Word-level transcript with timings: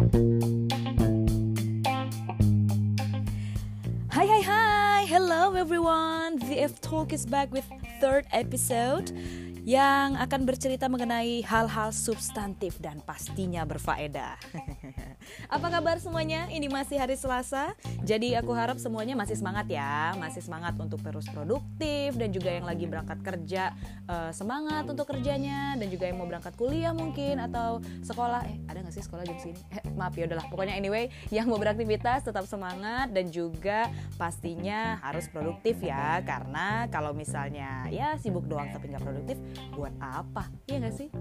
Hai 0.00 0.06
hi, 4.26 4.40
hi! 4.40 5.04
hello 5.04 5.52
everyone. 5.54 6.38
VF 6.38 6.80
Talk 6.80 7.12
is 7.12 7.26
back 7.26 7.52
with 7.52 7.66
third 8.00 8.24
episode 8.32 9.12
yang 9.68 10.16
akan 10.16 10.48
bercerita 10.48 10.88
mengenai 10.88 11.44
hal-hal 11.44 11.92
substantif 11.92 12.80
dan 12.80 13.04
pastinya 13.04 13.68
berfaedah. 13.68 14.40
Apa 15.54 15.68
kabar 15.68 16.00
semuanya? 16.00 16.48
Ini 16.48 16.66
masih 16.72 16.96
hari 16.96 17.14
Selasa, 17.14 17.76
jadi 18.02 18.40
aku 18.40 18.56
harap 18.56 18.80
semuanya 18.80 19.12
masih 19.14 19.36
semangat 19.36 19.68
ya, 19.68 20.16
masih 20.16 20.40
semangat 20.40 20.74
untuk 20.80 21.04
terus 21.04 21.28
produktif 21.28 22.16
dan 22.16 22.32
juga 22.32 22.50
yang 22.50 22.66
lagi 22.66 22.88
berangkat 22.88 23.20
kerja 23.20 23.76
uh, 24.08 24.32
semangat 24.32 24.88
untuk 24.88 25.06
kerjanya 25.12 25.76
dan 25.76 25.86
juga 25.92 26.08
yang 26.08 26.18
mau 26.18 26.28
berangkat 26.28 26.56
kuliah 26.56 26.96
mungkin 26.96 27.38
atau 27.38 27.84
sekolah. 28.00 28.48
Eh 28.48 28.56
ada 28.66 28.80
nggak 28.80 28.94
sih 28.96 29.04
sekolah 29.04 29.22
jam 29.28 29.36
sini? 29.38 29.60
Eh, 29.76 29.84
maaf 29.92 30.16
ya 30.16 30.24
udahlah. 30.24 30.48
Pokoknya 30.48 30.74
anyway, 30.74 31.12
yang 31.28 31.46
mau 31.52 31.60
beraktivitas 31.60 32.24
tetap 32.24 32.48
semangat 32.48 33.12
dan 33.12 33.28
juga 33.28 33.92
pastinya 34.16 34.98
harus 35.04 35.28
produktif 35.28 35.78
ya, 35.84 36.24
karena 36.24 36.88
kalau 36.88 37.12
misalnya 37.12 37.86
ya 37.92 38.16
sibuk 38.16 38.48
doang 38.48 38.72
tapi 38.72 38.88
nggak 38.90 39.04
produktif 39.04 39.36
buat 39.74 39.94
apa 40.00 40.48
iya 40.66 40.82
gak 40.82 40.94
sih 40.96 41.08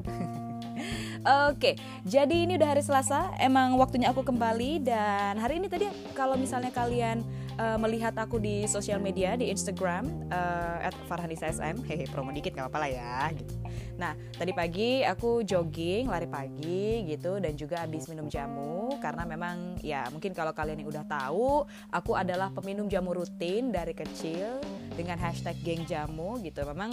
Oke, 1.52 1.76
jadi 2.08 2.48
ini 2.48 2.56
udah 2.56 2.72
hari 2.72 2.80
Selasa, 2.80 3.36
emang 3.44 3.76
waktunya 3.76 4.08
aku 4.08 4.24
kembali 4.24 4.80
dan 4.80 5.36
hari 5.36 5.60
ini 5.60 5.68
tadi 5.68 5.92
kalau 6.16 6.40
misalnya 6.40 6.72
kalian 6.72 7.20
uh, 7.60 7.76
melihat 7.76 8.16
aku 8.16 8.40
di 8.40 8.64
sosial 8.72 9.04
media 9.04 9.36
di 9.36 9.52
Instagram 9.52 10.08
uh, 10.32 10.88
@farhanisasm, 11.12 11.84
hehe 11.84 12.08
promo 12.08 12.32
dikit 12.32 12.56
gak 12.56 12.72
apa-apa 12.72 12.80
lah 12.88 12.92
ya. 12.96 13.20
Gitu. 13.36 13.54
Nah, 14.00 14.16
tadi 14.32 14.56
pagi 14.56 15.04
aku 15.04 15.44
jogging, 15.44 16.08
lari 16.08 16.28
pagi 16.32 17.04
gitu 17.04 17.36
dan 17.44 17.52
juga 17.60 17.84
habis 17.84 18.08
minum 18.08 18.32
jamu 18.32 18.96
karena 19.04 19.28
memang 19.28 19.76
ya 19.84 20.08
mungkin 20.16 20.32
kalau 20.32 20.56
kalian 20.56 20.80
yang 20.80 20.90
udah 20.90 21.04
tahu, 21.04 21.68
aku 21.92 22.16
adalah 22.16 22.48
peminum 22.56 22.88
jamu 22.88 23.12
rutin 23.12 23.76
dari 23.76 23.92
kecil 23.92 24.64
dengan 25.00 25.16
hashtag 25.16 25.56
geng 25.64 25.88
jamu 25.88 26.36
gitu. 26.44 26.68
Memang 26.68 26.92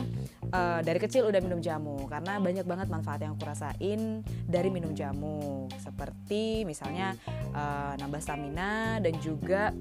uh, 0.55 0.81
dari 0.87 1.03
kecil 1.03 1.27
udah 1.27 1.43
minum 1.43 1.59
jamu 1.59 2.07
karena 2.07 2.39
banyak 2.39 2.63
banget 2.63 2.87
manfaat 2.87 3.27
yang 3.27 3.35
aku 3.35 3.43
rasain 3.43 4.23
dari 4.47 4.71
minum 4.71 4.95
jamu 4.95 5.67
seperti 5.83 6.63
misalnya 6.63 7.19
uh, 7.51 7.99
nambah 7.99 8.23
stamina 8.23 9.03
dan 9.03 9.19
juga 9.19 9.75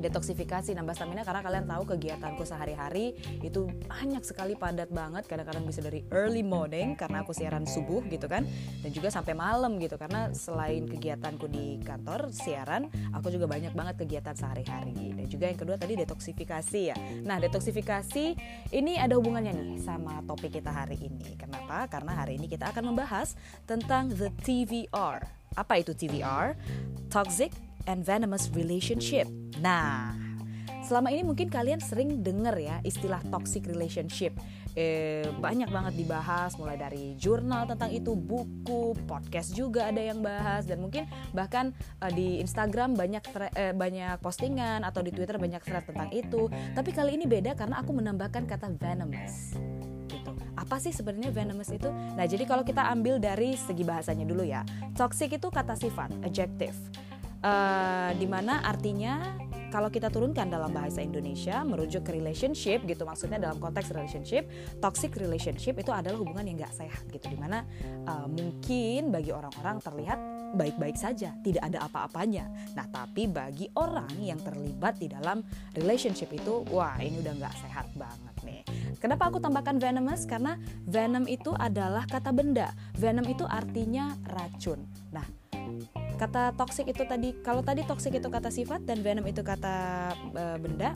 detoksifikasi. 0.00 0.72
Nambah 0.76 0.94
stamina 0.96 1.22
karena 1.22 1.42
kalian 1.44 1.66
tahu 1.68 1.82
kegiatanku 1.96 2.42
sehari-hari 2.44 3.16
itu 3.40 3.68
banyak 3.88 4.22
sekali 4.24 4.54
padat 4.56 4.88
banget. 4.92 5.26
Kadang-kadang 5.26 5.64
bisa 5.64 5.80
dari 5.84 6.04
early 6.12 6.44
morning 6.44 6.96
karena 6.96 7.22
aku 7.24 7.32
siaran 7.36 7.64
subuh 7.64 8.04
gitu 8.08 8.26
kan. 8.26 8.44
Dan 8.80 8.90
juga 8.92 9.12
sampai 9.12 9.36
malam 9.36 9.76
gitu. 9.80 9.96
Karena 10.00 10.32
selain 10.32 10.88
kegiatanku 10.88 11.46
di 11.48 11.80
kantor 11.84 12.32
siaran 12.32 12.88
aku 13.12 13.32
juga 13.32 13.48
banyak 13.48 13.72
banget 13.72 13.94
kegiatan 14.00 14.36
sehari-hari. 14.36 15.16
Dan 15.16 15.26
juga 15.28 15.48
yang 15.48 15.58
kedua 15.58 15.76
tadi 15.80 15.96
detoksifikasi 15.98 16.80
ya. 16.92 16.96
Nah 17.24 17.40
detoksifikasi 17.40 18.24
ini 18.72 18.92
ada 19.00 19.16
hubungannya 19.16 19.52
nih 19.56 19.80
sama 19.80 20.20
topik 20.24 20.60
kita 20.60 20.72
hari 20.72 21.00
ini. 21.00 21.36
Kenapa? 21.36 21.88
Karena 21.88 22.24
hari 22.24 22.36
ini 22.36 22.46
kita 22.46 22.70
akan 22.72 22.92
membahas 22.92 23.34
tentang 23.64 24.12
the 24.12 24.28
TVR 24.42 25.39
apa 25.58 25.82
itu 25.82 25.94
TVR 25.94 26.54
toxic 27.10 27.50
and 27.90 28.06
venomous 28.06 28.48
relationship. 28.54 29.26
Nah, 29.58 30.14
selama 30.86 31.10
ini 31.10 31.26
mungkin 31.26 31.50
kalian 31.50 31.82
sering 31.82 32.22
dengar 32.22 32.54
ya 32.56 32.78
istilah 32.86 33.20
toxic 33.28 33.66
relationship. 33.66 34.34
Eh, 34.78 35.26
banyak 35.42 35.66
banget 35.66 35.98
dibahas 35.98 36.54
mulai 36.54 36.78
dari 36.78 37.18
jurnal 37.18 37.66
tentang 37.66 37.90
itu, 37.90 38.14
buku, 38.14 38.94
podcast 39.02 39.50
juga 39.50 39.90
ada 39.90 39.98
yang 39.98 40.22
bahas 40.22 40.62
dan 40.62 40.78
mungkin 40.78 41.10
bahkan 41.34 41.74
eh, 41.98 42.12
di 42.14 42.38
Instagram 42.38 42.94
banyak 42.94 43.22
eh, 43.58 43.74
banyak 43.74 44.22
postingan 44.22 44.86
atau 44.86 45.02
di 45.02 45.10
Twitter 45.10 45.42
banyak 45.42 45.58
thread 45.66 45.90
tentang 45.90 46.14
itu. 46.14 46.46
Tapi 46.50 46.90
kali 46.94 47.18
ini 47.18 47.26
beda 47.26 47.58
karena 47.58 47.82
aku 47.82 47.90
menambahkan 47.90 48.46
kata 48.46 48.70
venomous 48.78 49.58
gitu. 50.10 50.30
Apa 50.58 50.82
sih 50.82 50.90
sebenarnya 50.90 51.30
venomous 51.30 51.70
itu? 51.70 51.88
Nah, 51.90 52.26
jadi 52.26 52.42
kalau 52.44 52.66
kita 52.66 52.90
ambil 52.90 53.22
dari 53.22 53.54
segi 53.54 53.86
bahasanya 53.86 54.26
dulu 54.26 54.42
ya. 54.42 54.66
Toxic 54.98 55.38
itu 55.38 55.48
kata 55.48 55.78
sifat, 55.78 56.10
adjective 56.26 56.76
uh, 57.44 58.10
di 58.16 58.26
mana 58.28 58.64
artinya 58.64 59.36
kalau 59.70 59.86
kita 59.86 60.10
turunkan 60.10 60.50
dalam 60.50 60.74
bahasa 60.74 60.98
Indonesia 60.98 61.62
merujuk 61.62 62.02
ke 62.02 62.18
relationship 62.18 62.82
gitu 62.84 63.06
maksudnya 63.06 63.38
dalam 63.38 63.62
konteks 63.62 63.94
relationship 63.94 64.50
toxic 64.82 65.14
relationship 65.14 65.78
itu 65.78 65.94
adalah 65.94 66.18
hubungan 66.18 66.42
yang 66.42 66.66
gak 66.66 66.74
sehat 66.74 67.06
gitu 67.14 67.30
di 67.30 67.38
mana 67.38 67.62
uh, 68.10 68.26
mungkin 68.26 69.14
bagi 69.14 69.30
orang-orang 69.30 69.78
terlihat 69.78 70.18
baik-baik 70.58 70.98
saja 70.98 71.30
tidak 71.46 71.62
ada 71.62 71.86
apa-apanya 71.86 72.50
nah 72.74 72.82
tapi 72.90 73.30
bagi 73.30 73.70
orang 73.78 74.10
yang 74.18 74.42
terlibat 74.42 74.98
di 74.98 75.06
dalam 75.06 75.46
relationship 75.78 76.34
itu 76.34 76.66
wah 76.74 76.98
ini 76.98 77.22
udah 77.22 77.34
gak 77.38 77.54
sehat 77.62 77.86
banget 77.94 78.29
kenapa 78.98 79.28
aku 79.30 79.38
tambahkan 79.42 79.78
venomous? 79.80 80.24
Karena 80.24 80.56
venom 80.86 81.24
itu 81.26 81.54
adalah 81.56 82.04
kata 82.06 82.30
benda. 82.34 82.70
Venom 82.96 83.24
itu 83.26 83.44
artinya 83.46 84.14
racun. 84.28 84.86
Nah 85.10 85.40
kata 86.20 86.52
toxic 86.52 86.92
itu 86.92 87.02
tadi 87.08 87.32
kalau 87.40 87.64
tadi 87.64 87.80
toxic 87.88 88.12
itu 88.12 88.28
kata 88.28 88.52
sifat 88.52 88.84
dan 88.84 89.00
venom 89.00 89.24
itu 89.24 89.40
kata 89.40 90.10
uh, 90.36 90.58
benda 90.60 90.92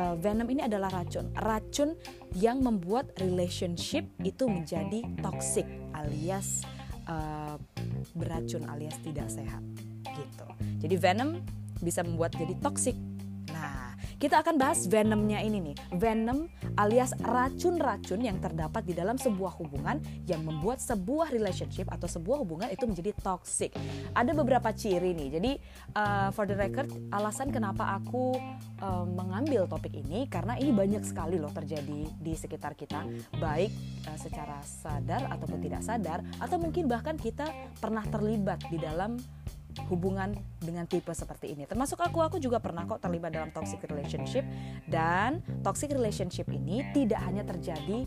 uh, 0.00 0.16
venom 0.16 0.48
ini 0.48 0.64
adalah 0.64 0.88
racun. 0.88 1.28
Racun 1.36 1.92
yang 2.40 2.64
membuat 2.64 3.12
relationship 3.20 4.08
itu 4.24 4.48
menjadi 4.48 5.04
toxic 5.20 5.68
alias 5.92 6.64
uh, 7.04 7.60
beracun 8.16 8.64
alias 8.72 8.96
tidak 9.04 9.28
sehat. 9.28 9.60
Gitu. 10.12 10.46
Jadi 10.88 10.94
venom 10.96 11.40
bisa 11.82 12.00
membuat 12.06 12.32
jadi 12.38 12.54
toxic 12.62 12.96
kita 14.22 14.38
akan 14.38 14.54
bahas 14.54 14.86
venomnya 14.86 15.42
ini 15.42 15.58
nih. 15.58 15.76
Venom 15.98 16.46
alias 16.78 17.10
racun-racun 17.18 18.22
yang 18.22 18.38
terdapat 18.38 18.86
di 18.86 18.94
dalam 18.94 19.18
sebuah 19.18 19.58
hubungan 19.58 19.98
yang 20.30 20.46
membuat 20.46 20.78
sebuah 20.78 21.34
relationship 21.34 21.90
atau 21.90 22.06
sebuah 22.06 22.38
hubungan 22.46 22.70
itu 22.70 22.86
menjadi 22.86 23.10
toxic. 23.18 23.74
Ada 24.14 24.30
beberapa 24.30 24.70
ciri 24.70 25.10
nih. 25.10 25.28
Jadi 25.34 25.52
uh, 25.98 26.30
for 26.30 26.46
the 26.46 26.54
record, 26.54 26.86
alasan 27.10 27.50
kenapa 27.50 27.98
aku 27.98 28.38
uh, 28.78 29.02
mengambil 29.02 29.66
topik 29.66 29.90
ini 29.90 30.30
karena 30.30 30.54
ini 30.54 30.70
banyak 30.70 31.02
sekali 31.02 31.42
loh 31.42 31.50
terjadi 31.50 32.06
di 32.22 32.32
sekitar 32.38 32.78
kita, 32.78 33.02
baik 33.42 33.74
uh, 34.06 34.18
secara 34.22 34.62
sadar 34.62 35.34
ataupun 35.34 35.58
tidak 35.58 35.82
sadar 35.82 36.22
atau 36.38 36.62
mungkin 36.62 36.86
bahkan 36.86 37.18
kita 37.18 37.50
pernah 37.82 38.06
terlibat 38.06 38.62
di 38.70 38.78
dalam 38.78 39.18
hubungan 39.88 40.36
dengan 40.60 40.84
tipe 40.86 41.10
seperti 41.12 41.54
ini. 41.56 41.64
Termasuk 41.64 42.00
aku, 42.00 42.20
aku 42.24 42.36
juga 42.38 42.58
pernah 42.58 42.84
kok 42.84 43.00
terlibat 43.00 43.32
dalam 43.32 43.50
toxic 43.50 43.84
relationship 43.88 44.44
dan 44.88 45.40
toxic 45.64 45.92
relationship 45.92 46.48
ini 46.52 46.86
tidak 46.92 47.20
hanya 47.24 47.42
terjadi 47.46 48.04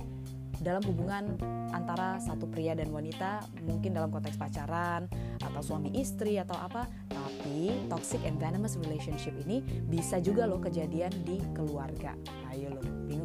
dalam 0.64 0.84
hubungan 0.88 1.36
antara 1.76 2.16
satu 2.24 2.48
pria 2.48 2.72
dan 2.72 2.88
wanita, 2.94 3.44
mungkin 3.68 3.92
dalam 3.92 4.08
konteks 4.08 4.40
pacaran 4.40 5.10
atau 5.44 5.62
suami 5.62 5.92
istri 6.00 6.40
atau 6.40 6.56
apa, 6.56 6.88
tapi 7.12 7.76
toxic 7.92 8.24
and 8.24 8.40
venomous 8.40 8.80
relationship 8.80 9.36
ini 9.44 9.60
bisa 9.92 10.24
juga 10.24 10.48
loh 10.48 10.64
kejadian 10.64 11.12
di 11.28 11.44
keluarga. 11.52 12.16
Ayo 12.54 12.72
loh, 12.72 12.86
bingung? 13.10 13.25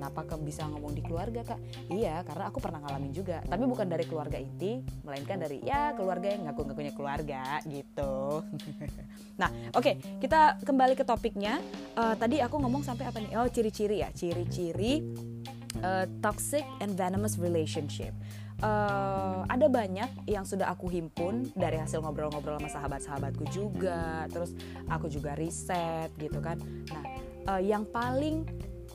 Kenapa 0.00 0.24
ke 0.24 0.32
bisa 0.40 0.64
ngomong 0.64 0.96
di 0.96 1.04
keluarga 1.04 1.44
kak? 1.44 1.60
Iya, 1.92 2.24
karena 2.24 2.48
aku 2.48 2.56
pernah 2.56 2.80
ngalamin 2.80 3.12
juga. 3.12 3.44
Tapi 3.44 3.68
bukan 3.68 3.84
dari 3.84 4.08
keluarga 4.08 4.40
inti, 4.40 4.80
melainkan 5.04 5.36
dari 5.36 5.60
ya 5.60 5.92
keluarga 5.92 6.32
yang 6.32 6.48
ngaku 6.48 6.72
ngakunya 6.72 6.96
keluarga 6.96 7.60
gitu. 7.68 8.40
nah, 9.44 9.52
oke, 9.76 9.84
okay, 9.84 10.00
kita 10.24 10.56
kembali 10.64 10.96
ke 10.96 11.04
topiknya. 11.04 11.60
Uh, 12.00 12.16
tadi 12.16 12.40
aku 12.40 12.56
ngomong 12.64 12.80
sampai 12.80 13.12
apa 13.12 13.20
nih? 13.20 13.36
Oh, 13.36 13.44
ciri-ciri 13.44 14.00
ya, 14.00 14.08
ciri-ciri 14.16 15.04
uh, 15.84 16.08
toxic 16.24 16.64
and 16.80 16.96
venomous 16.96 17.36
relationship. 17.36 18.16
Uh, 18.64 19.44
ada 19.52 19.68
banyak 19.68 20.08
yang 20.24 20.48
sudah 20.48 20.72
aku 20.72 20.88
himpun 20.88 21.52
dari 21.52 21.76
hasil 21.76 22.00
ngobrol-ngobrol 22.00 22.56
sama 22.56 22.72
sahabat-sahabatku 22.72 23.44
juga, 23.52 24.24
terus 24.32 24.56
aku 24.88 25.12
juga 25.12 25.36
riset 25.36 26.08
gitu 26.16 26.40
kan. 26.40 26.56
Nah, 26.88 27.04
uh, 27.52 27.60
yang 27.60 27.84
paling 27.84 28.48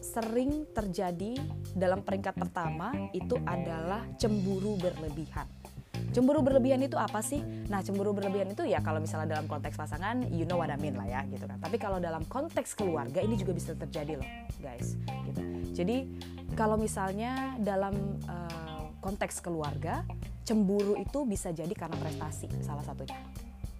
sering 0.06 0.69
terjadi 0.69 1.34
dalam 1.74 2.06
peringkat 2.06 2.38
pertama 2.38 2.94
itu 3.10 3.42
adalah 3.42 4.06
cemburu 4.22 4.78
berlebihan. 4.78 5.50
Cemburu 6.13 6.46
berlebihan 6.46 6.80
itu 6.86 6.96
apa 6.96 7.19
sih? 7.19 7.42
Nah, 7.68 7.84
cemburu 7.84 8.16
berlebihan 8.16 8.54
itu 8.54 8.63
ya 8.63 8.80
kalau 8.80 9.04
misalnya 9.04 9.36
dalam 9.36 9.50
konteks 9.50 9.75
pasangan, 9.75 10.24
you 10.31 10.46
know 10.48 10.62
what 10.62 10.72
I 10.72 10.78
mean 10.80 10.96
lah 10.96 11.07
ya, 11.10 11.22
gitu 11.28 11.44
kan. 11.44 11.60
Tapi 11.60 11.75
kalau 11.75 12.00
dalam 12.00 12.24
konteks 12.30 12.78
keluarga 12.78 13.19
ini 13.19 13.36
juga 13.36 13.52
bisa 13.52 13.75
terjadi 13.75 14.22
loh, 14.22 14.30
guys. 14.63 14.96
Gitu. 15.28 15.42
Jadi 15.75 15.98
kalau 16.56 16.80
misalnya 16.80 17.58
dalam 17.60 17.96
uh, 18.31 18.96
konteks 19.04 19.44
keluarga, 19.44 20.08
cemburu 20.48 20.96
itu 20.96 21.25
bisa 21.28 21.51
jadi 21.51 21.72
karena 21.74 21.98
prestasi 22.00 22.48
salah 22.63 22.86
satunya 22.86 23.18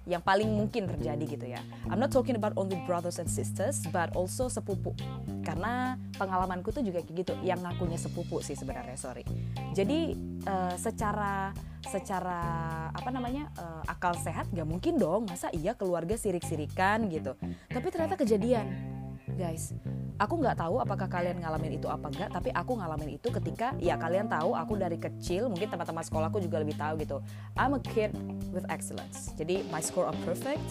yang 0.06 0.22
paling 0.22 0.50
mungkin 0.54 0.86
terjadi 0.86 1.26
gitu 1.26 1.46
ya. 1.50 1.62
I'm 1.90 1.98
not 1.98 2.14
talking 2.14 2.38
about 2.38 2.54
only 2.56 2.78
brothers 2.86 3.18
and 3.18 3.26
sisters, 3.26 3.82
but 3.90 4.14
also 4.14 4.48
sepupu. 4.48 4.94
Karena 5.42 5.98
pengalamanku 6.18 6.70
tuh 6.70 6.86
juga 6.86 7.02
kayak 7.02 7.26
gitu, 7.26 7.34
yang 7.42 7.62
ngakunya 7.66 7.98
sepupu 7.98 8.42
sih 8.42 8.54
sebenarnya, 8.54 8.98
sorry. 8.98 9.26
Jadi 9.74 10.14
uh, 10.46 10.78
secara 10.78 11.52
secara 11.86 12.42
apa 12.90 13.10
namanya 13.14 13.54
uh, 13.62 13.86
akal 13.86 14.18
sehat 14.18 14.50
gak 14.50 14.66
mungkin 14.66 14.98
dong, 14.98 15.30
masa 15.30 15.54
iya 15.54 15.78
keluarga 15.78 16.18
sirik-sirikan 16.18 17.10
gitu. 17.10 17.38
Tapi 17.70 17.88
ternyata 17.94 18.18
kejadian, 18.18 18.95
guys 19.34 19.74
aku 20.22 20.40
nggak 20.40 20.62
tahu 20.62 20.80
apakah 20.80 21.10
kalian 21.10 21.42
ngalamin 21.42 21.76
itu 21.76 21.90
apa 21.90 22.08
enggak 22.08 22.30
tapi 22.32 22.50
aku 22.54 22.78
ngalamin 22.80 23.20
itu 23.20 23.28
ketika 23.34 23.74
ya 23.82 24.00
kalian 24.00 24.30
tahu 24.32 24.56
aku 24.56 24.78
dari 24.80 24.96
kecil 24.96 25.52
mungkin 25.52 25.68
teman-teman 25.68 26.04
sekolahku 26.06 26.38
juga 26.40 26.62
lebih 26.62 26.78
tahu 26.80 27.02
gitu. 27.04 27.18
I'm 27.60 27.76
a 27.76 27.82
kid 27.82 28.16
with 28.56 28.64
excellence. 28.72 29.34
Jadi 29.36 29.68
my 29.74 29.84
score 29.84 30.08
are 30.08 30.20
perfect 30.24 30.64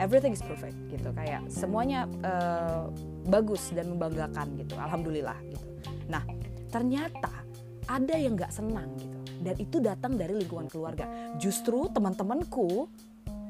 everything 0.00 0.32
is 0.32 0.40
perfect 0.40 0.76
gitu. 0.88 1.12
Kayak 1.12 1.44
semuanya 1.52 2.08
uh, 2.24 2.88
bagus 3.28 3.68
dan 3.76 3.92
membanggakan 3.92 4.56
gitu 4.56 4.74
alhamdulillah 4.80 5.36
gitu. 5.48 5.66
Nah 6.08 6.24
ternyata 6.72 7.44
ada 7.88 8.16
yang 8.16 8.34
nggak 8.34 8.50
senang 8.50 8.88
gitu. 8.96 9.18
Dan 9.40 9.54
itu 9.56 9.80
datang 9.80 10.20
dari 10.20 10.36
lingkungan 10.36 10.68
keluarga. 10.68 11.08
Justru 11.40 11.88
teman-temanku 11.88 12.88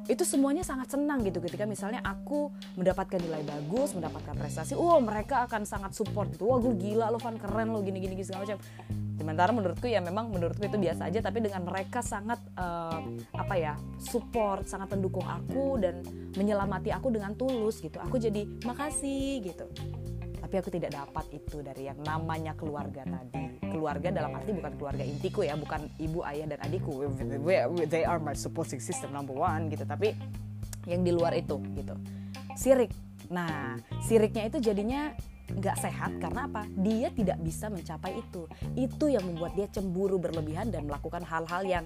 itu 0.08 0.24
semuanya 0.24 0.64
sangat 0.64 0.96
senang 0.96 1.20
gitu 1.26 1.42
ketika 1.44 1.68
misalnya 1.68 2.00
aku 2.00 2.48
mendapatkan 2.78 3.20
nilai 3.20 3.44
bagus 3.44 3.92
mendapatkan 3.92 4.34
prestasi 4.34 4.72
oh 4.74 4.96
mereka 5.02 5.44
akan 5.44 5.68
sangat 5.68 5.92
support 5.92 6.32
gitu 6.32 6.48
wah 6.48 6.58
gue 6.58 6.74
gila 6.78 7.12
lo 7.12 7.20
fan 7.20 7.36
keren 7.36 7.70
lo 7.70 7.84
gini 7.84 8.00
gini, 8.00 8.16
gini 8.16 8.26
segala 8.26 8.48
macam. 8.48 8.60
Sementara 9.20 9.52
menurutku 9.52 9.84
ya 9.84 10.00
memang 10.00 10.32
menurutku 10.32 10.64
itu 10.64 10.80
biasa 10.80 11.12
aja 11.12 11.20
tapi 11.20 11.44
dengan 11.44 11.60
mereka 11.68 12.00
sangat 12.00 12.40
uh, 12.56 13.04
apa 13.36 13.54
ya 13.60 13.76
support 14.00 14.64
sangat 14.64 14.96
mendukung 14.96 15.28
aku 15.28 15.76
dan 15.76 16.00
menyelamati 16.40 16.88
aku 16.88 17.12
dengan 17.12 17.36
tulus 17.36 17.84
gitu. 17.84 18.00
Aku 18.00 18.16
jadi 18.16 18.48
makasih 18.64 19.44
gitu. 19.44 19.68
Tapi 20.40 20.54
aku 20.56 20.72
tidak 20.72 20.96
dapat 20.96 21.36
itu 21.36 21.60
dari 21.60 21.92
yang 21.92 22.00
namanya 22.00 22.56
keluarga 22.56 23.04
tadi 23.04 23.49
keluarga 23.70 24.08
dalam 24.10 24.34
arti 24.34 24.50
bukan 24.52 24.72
keluarga 24.76 25.02
intiku 25.06 25.46
ya 25.46 25.54
bukan 25.54 25.86
ibu 25.96 26.20
ayah 26.26 26.46
dan 26.50 26.58
adikku. 26.60 27.06
They 27.86 28.04
are 28.04 28.20
my 28.20 28.34
supporting 28.36 28.82
system 28.82 29.14
number 29.14 29.32
one 29.32 29.70
gitu. 29.70 29.86
Tapi 29.86 30.12
yang 30.90 31.06
di 31.06 31.14
luar 31.14 31.32
itu 31.38 31.62
gitu. 31.78 31.94
Sirik. 32.58 32.90
Nah 33.30 33.78
siriknya 34.04 34.50
itu 34.50 34.58
jadinya 34.60 35.14
nggak 35.50 35.76
sehat 35.78 36.12
karena 36.18 36.50
apa? 36.50 36.66
Dia 36.74 37.08
tidak 37.14 37.38
bisa 37.40 37.70
mencapai 37.70 38.18
itu. 38.18 38.50
Itu 38.74 39.06
yang 39.08 39.24
membuat 39.24 39.54
dia 39.54 39.70
cemburu 39.70 40.18
berlebihan 40.18 40.68
dan 40.74 40.84
melakukan 40.90 41.22
hal-hal 41.22 41.62
yang 41.62 41.84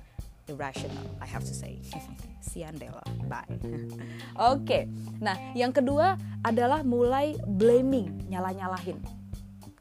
irrational 0.48 1.04
I 1.20 1.28
have 1.28 1.44
to 1.44 1.54
say. 1.54 1.80
Sian 2.44 2.76
deh 2.76 2.92
bye. 3.24 3.44
Oke. 3.48 3.88
Okay. 4.36 4.82
nah 5.16 5.32
yang 5.56 5.72
kedua 5.72 6.20
adalah 6.44 6.84
mulai 6.84 7.40
blaming 7.48 8.28
nyalah-nyalahin 8.28 9.00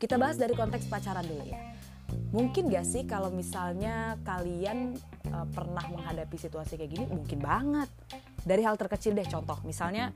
kita 0.03 0.19
bahas 0.19 0.35
dari 0.35 0.51
konteks 0.51 0.91
pacaran 0.91 1.23
dulu 1.23 1.47
ya 1.47 1.72
mungkin 2.33 2.73
gak 2.73 2.83
sih 2.83 3.05
kalau 3.05 3.29
misalnya 3.29 4.17
kalian 4.25 4.97
uh, 5.29 5.45
pernah 5.53 5.85
menghadapi 5.93 6.33
situasi 6.35 6.75
kayak 6.81 6.91
gini? 6.91 7.05
Mungkin 7.05 7.39
banget. 7.39 7.87
Dari 8.43 8.65
hal 8.65 8.75
terkecil 8.75 9.13
deh 9.13 9.29
contoh. 9.29 9.61
Misalnya 9.63 10.11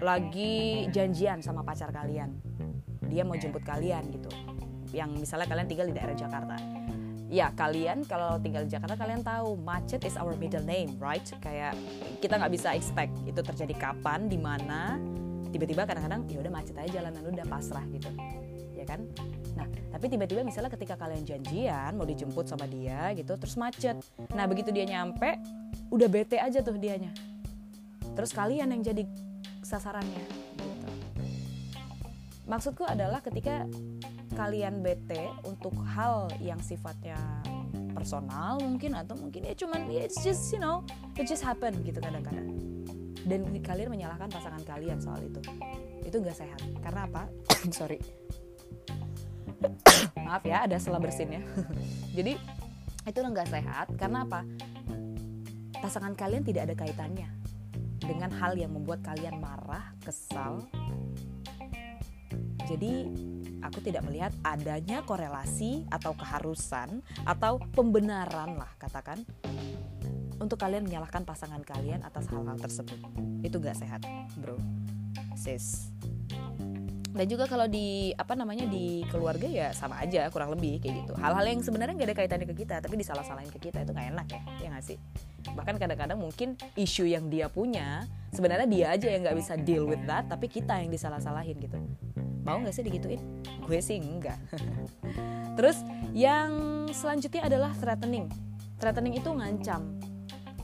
lagi 0.00 0.88
janjian 0.88 1.44
sama 1.44 1.60
pacar 1.62 1.92
kalian. 1.92 2.32
Dia 3.04 3.22
mau 3.22 3.36
jemput 3.36 3.62
kalian 3.62 4.08
gitu. 4.08 4.32
Yang 4.96 5.28
misalnya 5.28 5.46
kalian 5.46 5.68
tinggal 5.68 5.86
di 5.92 5.94
daerah 5.94 6.16
Jakarta. 6.16 6.56
Ya 7.28 7.52
kalian 7.52 8.08
kalau 8.08 8.40
tinggal 8.40 8.64
di 8.64 8.72
Jakarta 8.72 8.96
kalian 8.96 9.20
tahu 9.20 9.60
macet 9.60 10.00
is 10.08 10.16
our 10.16 10.32
middle 10.40 10.64
name 10.64 10.96
right? 10.96 11.28
Kayak 11.44 11.76
kita 12.24 12.40
nggak 12.40 12.52
bisa 12.56 12.72
expect 12.72 13.12
itu 13.28 13.44
terjadi 13.44 13.76
kapan 13.76 14.32
di 14.32 14.40
mana. 14.40 14.96
Tiba-tiba 15.52 15.84
kadang-kadang 15.84 16.24
ya 16.32 16.40
udah 16.40 16.52
macet 16.52 16.76
aja 16.80 17.04
jalanan 17.04 17.24
udah 17.28 17.44
pasrah 17.44 17.84
gitu 17.92 18.08
ya 18.78 18.86
kan 18.86 19.02
Nah, 19.58 19.66
tapi 19.90 20.06
tiba-tiba 20.06 20.46
misalnya 20.46 20.70
ketika 20.70 20.94
kalian 20.94 21.26
janjian 21.26 21.90
mau 21.98 22.06
dijemput 22.06 22.46
sama 22.46 22.70
dia 22.70 23.10
gitu, 23.18 23.34
terus 23.34 23.58
macet. 23.58 23.98
Nah, 24.30 24.46
begitu 24.46 24.70
dia 24.70 24.86
nyampe, 24.86 25.34
udah 25.90 26.06
bete 26.06 26.38
aja 26.38 26.62
tuh 26.62 26.78
dianya. 26.78 27.10
Terus 28.14 28.30
kalian 28.30 28.70
yang 28.70 28.82
jadi 28.86 29.02
sasarannya. 29.66 30.22
Gitu. 30.62 30.88
Maksudku 32.46 32.86
adalah 32.86 33.18
ketika 33.18 33.66
kalian 34.38 34.78
bete 34.78 35.26
untuk 35.42 35.74
hal 35.82 36.30
yang 36.38 36.62
sifatnya 36.62 37.18
personal 37.90 38.62
mungkin 38.62 38.94
atau 38.94 39.18
mungkin 39.18 39.42
ya 39.42 39.58
cuman 39.58 39.90
ya 39.90 40.06
it's 40.06 40.22
just 40.22 40.54
you 40.54 40.62
know 40.62 40.86
it 41.18 41.26
just 41.26 41.42
happen 41.42 41.74
gitu 41.82 41.98
kadang-kadang 41.98 42.54
dan 43.26 43.42
kalian 43.58 43.90
menyalahkan 43.90 44.30
pasangan 44.30 44.62
kalian 44.62 45.02
soal 45.02 45.18
itu 45.18 45.42
itu 46.06 46.14
nggak 46.22 46.38
sehat 46.38 46.62
karena 46.78 47.10
apa 47.10 47.26
sorry 47.74 47.98
maaf 50.26 50.42
ya 50.44 50.64
ada 50.66 50.76
selah 50.78 51.00
bersinnya. 51.00 51.42
Jadi 52.16 52.38
itu 53.08 53.18
nggak 53.18 53.48
sehat 53.48 53.86
karena 53.96 54.24
apa? 54.28 54.44
Pasangan 55.78 56.12
kalian 56.12 56.42
tidak 56.42 56.68
ada 56.68 56.74
kaitannya 56.74 57.30
dengan 58.02 58.30
hal 58.34 58.58
yang 58.58 58.74
membuat 58.74 59.00
kalian 59.04 59.38
marah 59.38 59.94
kesal. 60.02 60.66
Jadi 62.68 63.08
aku 63.64 63.80
tidak 63.80 64.04
melihat 64.04 64.32
adanya 64.44 65.00
korelasi 65.02 65.88
atau 65.88 66.12
keharusan 66.12 67.00
atau 67.24 67.56
pembenaran 67.72 68.60
lah 68.60 68.68
katakan 68.76 69.24
untuk 70.38 70.60
kalian 70.60 70.86
menyalahkan 70.86 71.24
pasangan 71.26 71.64
kalian 71.64 72.04
atas 72.04 72.28
hal-hal 72.28 72.60
tersebut. 72.60 73.00
Itu 73.40 73.58
gak 73.58 73.80
sehat 73.80 74.04
bro. 74.38 74.60
Sis 75.34 75.87
dan 77.08 77.24
juga 77.24 77.48
kalau 77.48 77.64
di 77.64 78.12
apa 78.14 78.36
namanya 78.36 78.68
di 78.68 79.00
keluarga 79.08 79.48
ya 79.48 79.72
sama 79.72 79.96
aja 80.04 80.28
kurang 80.28 80.52
lebih 80.52 80.78
kayak 80.84 81.04
gitu. 81.04 81.12
Hal-hal 81.16 81.44
yang 81.48 81.60
sebenarnya 81.64 81.94
nggak 81.96 82.08
ada 82.12 82.16
kaitannya 82.16 82.46
ke 82.52 82.56
kita 82.64 82.84
tapi 82.84 82.94
disalah-salahin 83.00 83.48
ke 83.48 83.58
kita 83.58 83.80
itu 83.82 83.90
nggak 83.96 84.08
enak 84.12 84.26
ya 84.28 84.40
ya 84.60 84.68
nggak 84.76 84.84
sih? 84.84 84.98
Bahkan 85.56 85.80
kadang-kadang 85.80 86.18
mungkin 86.20 86.54
isu 86.76 87.08
yang 87.08 87.32
dia 87.32 87.48
punya 87.48 88.04
sebenarnya 88.36 88.68
dia 88.68 88.86
aja 88.92 89.08
yang 89.08 89.24
nggak 89.24 89.38
bisa 89.40 89.56
deal 89.56 89.88
with 89.88 90.02
that 90.04 90.28
tapi 90.28 90.52
kita 90.52 90.76
yang 90.76 90.92
disalah-salahin 90.92 91.56
gitu. 91.56 91.80
Mau 92.44 92.60
nggak 92.60 92.76
sih 92.76 92.84
digituin? 92.84 93.20
Gue 93.64 93.80
sih 93.80 93.96
enggak 93.96 94.36
terus 95.58 95.82
yang 96.14 96.86
selanjutnya 96.94 97.48
adalah 97.48 97.72
threatening. 97.82 98.30
Threatening 98.78 99.18
itu 99.18 99.26
ngancam. 99.26 99.82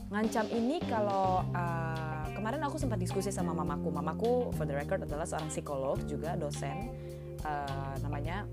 Ngancam 0.07 0.45
ini 0.55 0.79
kalau 0.87 1.43
uh, 1.51 2.14
kemarin 2.45 2.61
aku 2.61 2.77
sempat 2.77 3.01
diskusi 3.01 3.33
sama 3.33 3.57
mamaku. 3.57 3.89
Mamaku 3.89 4.53
for 4.53 4.69
the 4.69 4.77
record 4.77 5.01
adalah 5.01 5.25
seorang 5.25 5.49
psikolog 5.49 5.97
juga 6.05 6.37
dosen 6.37 6.93
uh, 7.41 7.97
namanya 8.05 8.45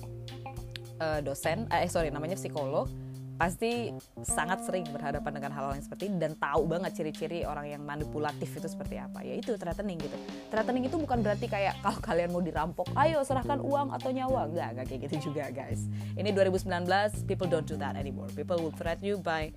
uh, 0.97 1.21
dosen 1.21 1.69
eh 1.69 1.85
sorry 1.93 2.09
namanya 2.09 2.41
psikolog. 2.41 2.89
Pasti 3.37 3.93
sangat 4.25 4.65
sering 4.65 4.89
berhadapan 4.89 5.37
dengan 5.37 5.53
hal-hal 5.53 5.77
yang 5.77 5.85
seperti 5.85 6.09
ini 6.09 6.17
dan 6.17 6.33
tahu 6.41 6.65
banget 6.65 6.97
ciri-ciri 6.97 7.45
orang 7.45 7.69
yang 7.69 7.85
manipulatif 7.85 8.49
itu 8.49 8.65
seperti 8.65 8.97
apa. 8.97 9.21
Ya 9.29 9.37
itu 9.37 9.61
threatening 9.61 10.01
gitu. 10.01 10.17
Threatening 10.49 10.89
itu 10.89 10.97
bukan 10.97 11.21
berarti 11.21 11.53
kayak 11.53 11.77
kalau 11.85 12.01
kalian 12.01 12.33
mau 12.33 12.41
dirampok 12.41 12.89
ayo 12.97 13.21
serahkan 13.21 13.61
uang 13.61 13.93
atau 13.93 14.09
nyawa. 14.09 14.49
Enggak 14.49 14.69
enggak 14.73 14.87
kayak 14.89 15.01
gitu 15.05 15.29
juga 15.29 15.53
guys. 15.53 15.85
Ini 16.17 16.33
2019 16.33 17.29
people 17.29 17.45
don't 17.45 17.69
do 17.69 17.77
that 17.77 17.93
anymore. 18.01 18.33
People 18.33 18.57
will 18.57 18.73
threat 18.73 19.05
you 19.05 19.21
by 19.21 19.53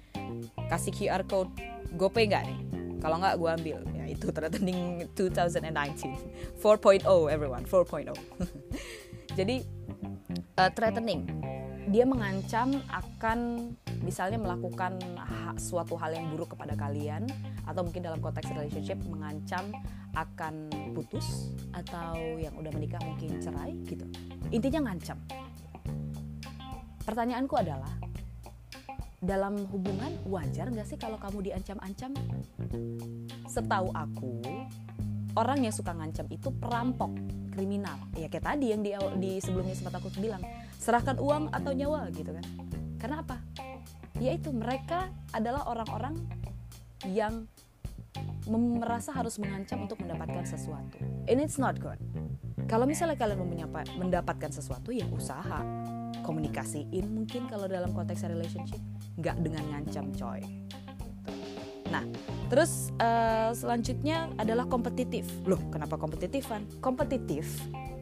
kasih 0.68 0.92
QR 0.92 1.24
code 1.24 1.56
GoPay 1.96 2.28
enggak 2.28 2.52
nih? 2.52 2.60
Kalau 3.00 3.16
nggak 3.22 3.38
gue 3.40 3.52
ambil 3.64 3.80
itu 4.08 4.32
threatening 4.32 5.10
2019 5.18 6.62
4.0 6.62 7.06
everyone 7.30 7.64
4.0 7.68 8.14
jadi 9.40 9.66
uh, 10.60 10.72
threatening. 10.72 11.28
Dia 11.86 12.02
mengancam 12.02 12.82
akan 12.90 13.70
misalnya 14.02 14.42
melakukan 14.42 14.98
ha 15.22 15.54
suatu 15.62 15.94
hal 16.02 16.18
yang 16.18 16.34
buruk 16.34 16.58
kepada 16.58 16.74
kalian 16.74 17.30
atau 17.70 17.86
mungkin 17.86 18.02
dalam 18.02 18.18
konteks 18.18 18.50
relationship 18.58 18.98
mengancam 19.06 19.70
akan 20.18 20.74
putus 20.98 21.54
atau 21.70 22.18
yang 22.42 22.58
udah 22.58 22.74
menikah 22.74 22.98
mungkin 23.06 23.38
cerai 23.38 23.78
gitu. 23.86 24.06
Intinya 24.50 24.90
ngancam. 24.90 25.22
Pertanyaanku 27.06 27.54
adalah 27.54 27.94
dalam 29.26 29.66
hubungan 29.74 30.14
wajar 30.30 30.70
gak 30.70 30.88
sih 30.88 30.98
kalau 31.02 31.18
kamu 31.18 31.52
diancam-ancam? 31.52 32.14
Setahu 33.50 33.90
aku, 33.92 34.46
orang 35.34 35.66
yang 35.66 35.74
suka 35.74 35.92
ngancam 35.92 36.30
itu 36.30 36.54
perampok, 36.54 37.12
kriminal. 37.52 37.98
Ya 38.14 38.30
kayak 38.30 38.46
tadi 38.46 38.72
yang 38.72 38.86
di, 38.86 38.94
di 39.20 39.42
sebelumnya 39.42 39.74
sempat 39.74 39.98
aku 39.98 40.14
bilang, 40.22 40.46
serahkan 40.78 41.18
uang 41.18 41.50
atau 41.52 41.74
nyawa 41.74 42.14
gitu 42.14 42.32
kan. 42.32 42.46
Karena 43.02 43.26
apa? 43.26 43.42
Yaitu 44.22 44.54
mereka 44.54 45.12
adalah 45.36 45.68
orang-orang 45.68 46.16
yang 47.10 47.50
merasa 48.48 49.12
harus 49.12 49.42
mengancam 49.42 49.84
untuk 49.84 50.00
mendapatkan 50.00 50.46
sesuatu. 50.46 51.02
And 51.26 51.42
it's 51.42 51.58
not 51.58 51.82
good. 51.82 51.98
Kalau 52.66 52.88
misalnya 52.90 53.18
kalian 53.20 53.42
mau 53.42 53.50
mendapatkan 54.00 54.50
sesuatu, 54.50 54.90
ya 54.90 55.06
usaha 55.10 55.62
komunikasiin 56.26 57.06
mungkin 57.06 57.46
kalau 57.46 57.70
dalam 57.70 57.94
konteks 57.94 58.26
relationship 58.26 58.82
nggak 59.22 59.38
dengan 59.46 59.62
ngancam 59.70 60.10
coy 60.18 60.42
nah 61.94 62.02
Terus 62.46 62.94
uh, 63.02 63.50
selanjutnya 63.58 64.30
adalah 64.38 64.70
kompetitif. 64.70 65.26
Loh, 65.50 65.58
kenapa 65.74 65.98
kompetitifan? 65.98 66.62
Kompetitif 66.78 67.50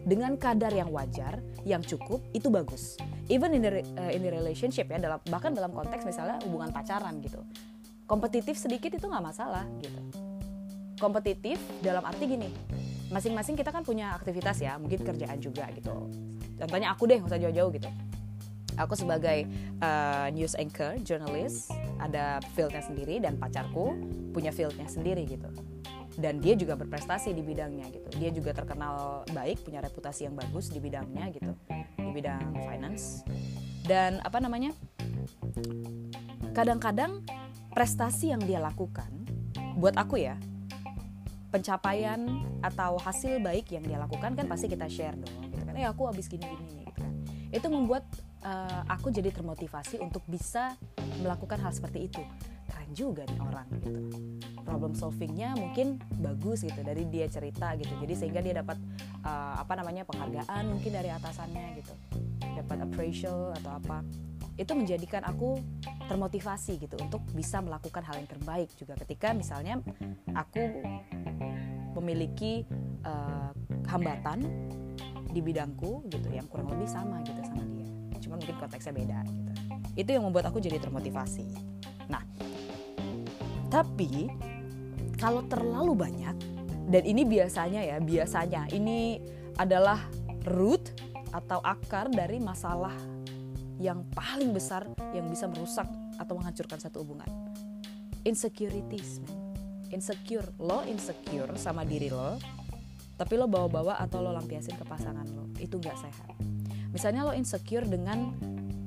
dengan 0.03 0.35
kadar 0.35 0.75
yang 0.75 0.91
wajar, 0.91 1.39
yang 1.63 1.79
cukup 1.79 2.19
itu 2.35 2.51
bagus. 2.51 2.99
Even 3.31 3.55
in 3.55 3.63
the 3.63 3.79
uh, 3.95 4.11
in 4.11 4.19
the 4.19 4.31
relationship 4.31 4.91
ya, 4.91 4.99
dalam 4.99 5.19
bahkan 5.31 5.55
dalam 5.55 5.71
konteks 5.71 6.03
misalnya 6.03 6.43
hubungan 6.43 6.75
pacaran 6.75 7.23
gitu. 7.23 7.39
Kompetitif 8.03 8.59
sedikit 8.59 8.91
itu 8.91 9.07
nggak 9.07 9.23
masalah 9.23 9.63
gitu. 9.79 9.99
Kompetitif 10.99 11.55
dalam 11.79 12.03
arti 12.03 12.27
gini, 12.27 12.51
masing-masing 13.15 13.55
kita 13.55 13.71
kan 13.71 13.87
punya 13.87 14.11
aktivitas 14.11 14.59
ya, 14.59 14.75
mungkin 14.75 15.07
kerjaan 15.07 15.39
juga 15.39 15.71
gitu. 15.71 16.11
Contohnya 16.59 16.91
aku 16.91 17.07
deh, 17.07 17.17
nggak 17.19 17.31
usah 17.31 17.39
jauh-jauh 17.39 17.71
gitu 17.79 17.89
aku 18.77 18.93
sebagai 18.97 19.45
uh, 19.81 20.27
news 20.33 20.57
anchor, 20.57 20.97
journalist, 21.01 21.71
ada 22.01 22.41
fieldnya 22.57 22.81
sendiri 22.81 23.21
dan 23.21 23.37
pacarku 23.37 23.95
punya 24.33 24.49
fieldnya 24.49 24.89
sendiri 24.89 25.25
gitu. 25.25 25.49
Dan 26.13 26.37
dia 26.37 26.53
juga 26.53 26.77
berprestasi 26.77 27.33
di 27.33 27.41
bidangnya 27.41 27.89
gitu. 27.89 28.09
Dia 28.21 28.29
juga 28.29 28.53
terkenal 28.53 29.25
baik, 29.33 29.65
punya 29.65 29.81
reputasi 29.81 30.29
yang 30.29 30.37
bagus 30.37 30.69
di 30.69 30.77
bidangnya 30.77 31.25
gitu, 31.33 31.57
di 31.97 32.11
bidang 32.13 32.53
finance. 32.69 33.25
Dan 33.81 34.21
apa 34.21 34.37
namanya? 34.37 34.69
Kadang-kadang 36.53 37.25
prestasi 37.73 38.29
yang 38.29 38.45
dia 38.45 38.61
lakukan, 38.61 39.09
buat 39.73 39.97
aku 39.97 40.21
ya, 40.21 40.37
pencapaian 41.49 42.45
atau 42.65 42.97
hasil 42.97 43.37
baik 43.41 43.73
yang 43.73 43.85
dia 43.85 44.01
lakukan 44.01 44.33
kan 44.33 44.45
pasti 44.49 44.65
kita 44.69 44.89
share 44.89 45.17
dong 45.17 45.49
gitu 45.53 45.61
kan. 45.65 45.73
Eh 45.77 45.85
aku 45.85 46.09
habis 46.09 46.25
gini-gini 46.25 46.85
gitu 46.85 46.91
kan. 46.97 47.13
Itu 47.53 47.69
membuat 47.69 48.05
uh, 48.43 48.81
aku 48.91 49.09
jadi 49.09 49.31
termotivasi 49.31 49.99
untuk 50.03 50.21
bisa 50.27 50.75
melakukan 51.23 51.57
hal 51.59 51.71
seperti 51.71 52.11
itu. 52.11 52.21
Keren 52.69 52.91
juga 52.95 53.23
nih 53.27 53.39
orang 53.39 53.67
gitu. 53.79 53.89
Problem 54.63 54.93
solvingnya 54.95 55.55
mungkin 55.57 55.99
bagus 56.19 56.63
gitu 56.63 56.79
dari 56.83 57.07
dia 57.07 57.27
cerita 57.31 57.75
gitu. 57.79 57.91
Jadi 58.03 58.13
sehingga 58.13 58.39
dia 58.43 58.61
dapat 58.63 58.77
uh, 59.23 59.59
apa 59.59 59.73
namanya 59.79 60.03
penghargaan 60.07 60.63
mungkin 60.69 60.91
dari 60.93 61.09
atasannya 61.11 61.65
gitu. 61.83 61.93
Dapat 62.43 62.77
appraisal 62.87 63.55
atau 63.59 63.71
apa. 63.79 64.03
Itu 64.53 64.77
menjadikan 64.77 65.25
aku 65.25 65.57
termotivasi 66.05 66.77
gitu 66.77 66.95
untuk 67.01 67.25
bisa 67.33 67.57
melakukan 67.63 68.05
hal 68.05 68.21
yang 68.21 68.29
terbaik 68.29 68.69
juga. 68.77 68.93
Ketika 69.01 69.33
misalnya 69.33 69.81
aku 70.37 70.61
memiliki 71.97 72.61
uh, 73.05 73.49
hambatan 73.89 74.45
di 75.33 75.41
bidangku 75.41 76.05
gitu 76.13 76.29
yang 76.29 76.45
kurang 76.45 76.69
lebih 76.69 76.85
sama 76.85 77.25
gitu 77.25 77.41
sama 77.41 77.72
cuma 78.23 78.39
mungkin 78.39 78.55
konteksnya 78.55 78.95
beda 78.95 79.19
gitu. 79.27 79.51
Itu 79.93 80.09
yang 80.15 80.23
membuat 80.25 80.49
aku 80.49 80.63
jadi 80.63 80.79
termotivasi. 80.79 81.45
Nah 82.07 82.23
tapi 83.67 84.31
kalau 85.19 85.43
terlalu 85.45 85.93
banyak 85.93 86.35
dan 86.87 87.03
ini 87.03 87.27
biasanya 87.27 87.81
ya 87.83 87.97
biasanya 87.99 88.71
ini 88.71 89.19
adalah 89.59 89.99
root 90.47 90.95
atau 91.35 91.59
akar 91.61 92.07
dari 92.09 92.39
masalah 92.39 92.93
yang 93.81 94.05
paling 94.15 94.53
besar 94.53 94.85
yang 95.11 95.27
bisa 95.27 95.49
merusak 95.49 95.89
atau 96.15 96.37
menghancurkan 96.37 96.79
satu 96.79 97.01
hubungan. 97.03 97.27
Insecurities 98.23 99.19
man 99.19 99.43
insecure 99.93 100.49
lo 100.57 100.81
insecure 100.89 101.53
sama 101.55 101.85
diri 101.85 102.09
lo 102.09 102.41
tapi 103.13 103.37
lo 103.37 103.45
bawa-bawa 103.45 104.01
atau 104.01 104.25
lo 104.25 104.33
lampiasin 104.33 104.73
ke 104.73 104.85
pasangan 104.89 105.29
lo 105.29 105.53
itu 105.61 105.77
nggak 105.77 105.97
sehat 106.01 106.52
Misalnya 106.93 107.25
lo 107.25 107.33
insecure 107.33 107.89
dengan 107.89 108.37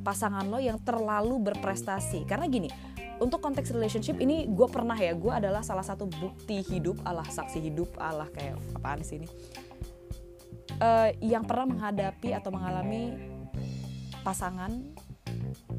pasangan 0.07 0.47
lo 0.47 0.63
yang 0.63 0.79
terlalu 0.81 1.51
berprestasi. 1.51 2.23
Karena 2.25 2.47
gini, 2.47 2.71
untuk 3.19 3.43
konteks 3.43 3.75
relationship 3.75 4.23
ini 4.23 4.47
gue 4.47 4.69
pernah 4.71 4.95
ya, 4.95 5.13
gue 5.19 5.33
adalah 5.35 5.67
salah 5.67 5.83
satu 5.83 6.07
bukti 6.07 6.63
hidup, 6.63 7.03
Allah 7.03 7.27
saksi 7.27 7.59
hidup, 7.59 7.99
Allah 7.99 8.31
kayak 8.31 8.57
apaan 8.79 9.03
sih 9.03 9.19
ini. 9.19 9.29
Uh, 10.77 11.09
yang 11.25 11.43
pernah 11.43 11.73
menghadapi 11.73 12.37
atau 12.37 12.53
mengalami 12.53 13.17
pasangan 14.21 14.71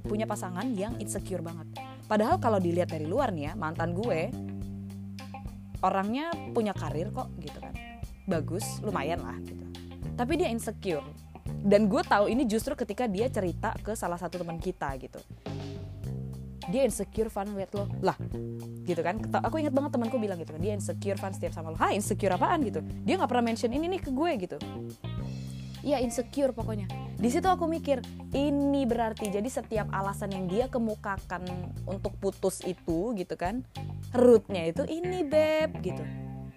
punya 0.03 0.25
pasangan 0.25 0.65
yang 0.73 0.97
insecure 0.97 1.45
banget. 1.45 1.69
Padahal 2.09 2.41
kalau 2.41 2.57
dilihat 2.57 2.89
dari 2.89 3.05
luar 3.05 3.29
nih 3.29 3.51
ya, 3.51 3.53
mantan 3.53 3.93
gue 3.93 4.31
orangnya 5.85 6.33
punya 6.55 6.73
karir 6.73 7.13
kok 7.13 7.29
gitu 7.37 7.59
kan. 7.61 7.75
Bagus, 8.25 8.81
lumayan 8.81 9.21
lah 9.21 9.37
gitu. 9.45 9.63
Tapi 10.17 10.33
dia 10.41 10.49
insecure 10.49 11.05
dan 11.63 11.89
gue 11.89 12.01
tahu 12.05 12.29
ini 12.29 12.45
justru 12.45 12.77
ketika 12.77 13.09
dia 13.09 13.27
cerita 13.31 13.73
ke 13.81 13.97
salah 13.97 14.19
satu 14.19 14.37
teman 14.41 14.61
kita 14.61 14.93
gitu. 15.01 15.19
Dia 16.67 16.83
insecure 16.83 17.31
fan 17.31 17.47
liat 17.55 17.71
lo. 17.71 17.87
Lah 18.03 18.17
gitu 18.83 18.99
kan? 18.99 19.23
Aku 19.47 19.55
ingat 19.55 19.71
banget 19.71 19.95
temanku 19.95 20.19
bilang 20.19 20.35
gitu 20.35 20.51
kan 20.51 20.61
dia 20.61 20.75
insecure 20.75 21.15
fan 21.15 21.31
setiap 21.31 21.55
sama 21.55 21.71
lo. 21.71 21.77
Ha 21.79 21.95
insecure 21.95 22.35
apaan? 22.35 22.59
gitu. 22.67 22.83
Dia 23.07 23.15
nggak 23.15 23.29
pernah 23.31 23.45
mention 23.47 23.71
ini 23.71 23.87
nih 23.87 24.01
ke 24.03 24.11
gue 24.11 24.31
gitu. 24.43 24.57
Iya 25.87 26.03
insecure 26.03 26.51
pokoknya. 26.51 26.91
Di 27.15 27.31
situ 27.31 27.47
aku 27.47 27.65
mikir 27.71 28.03
ini 28.35 28.83
berarti 28.83 29.31
jadi 29.31 29.47
setiap 29.47 29.87
alasan 29.95 30.35
yang 30.35 30.45
dia 30.51 30.65
kemukakan 30.67 31.47
untuk 31.87 32.13
putus 32.19 32.59
itu 32.67 33.15
gitu 33.15 33.39
kan 33.39 33.63
rootnya 34.11 34.67
itu 34.67 34.83
ini 34.83 35.23
beb 35.23 35.79
gitu. 35.79 36.03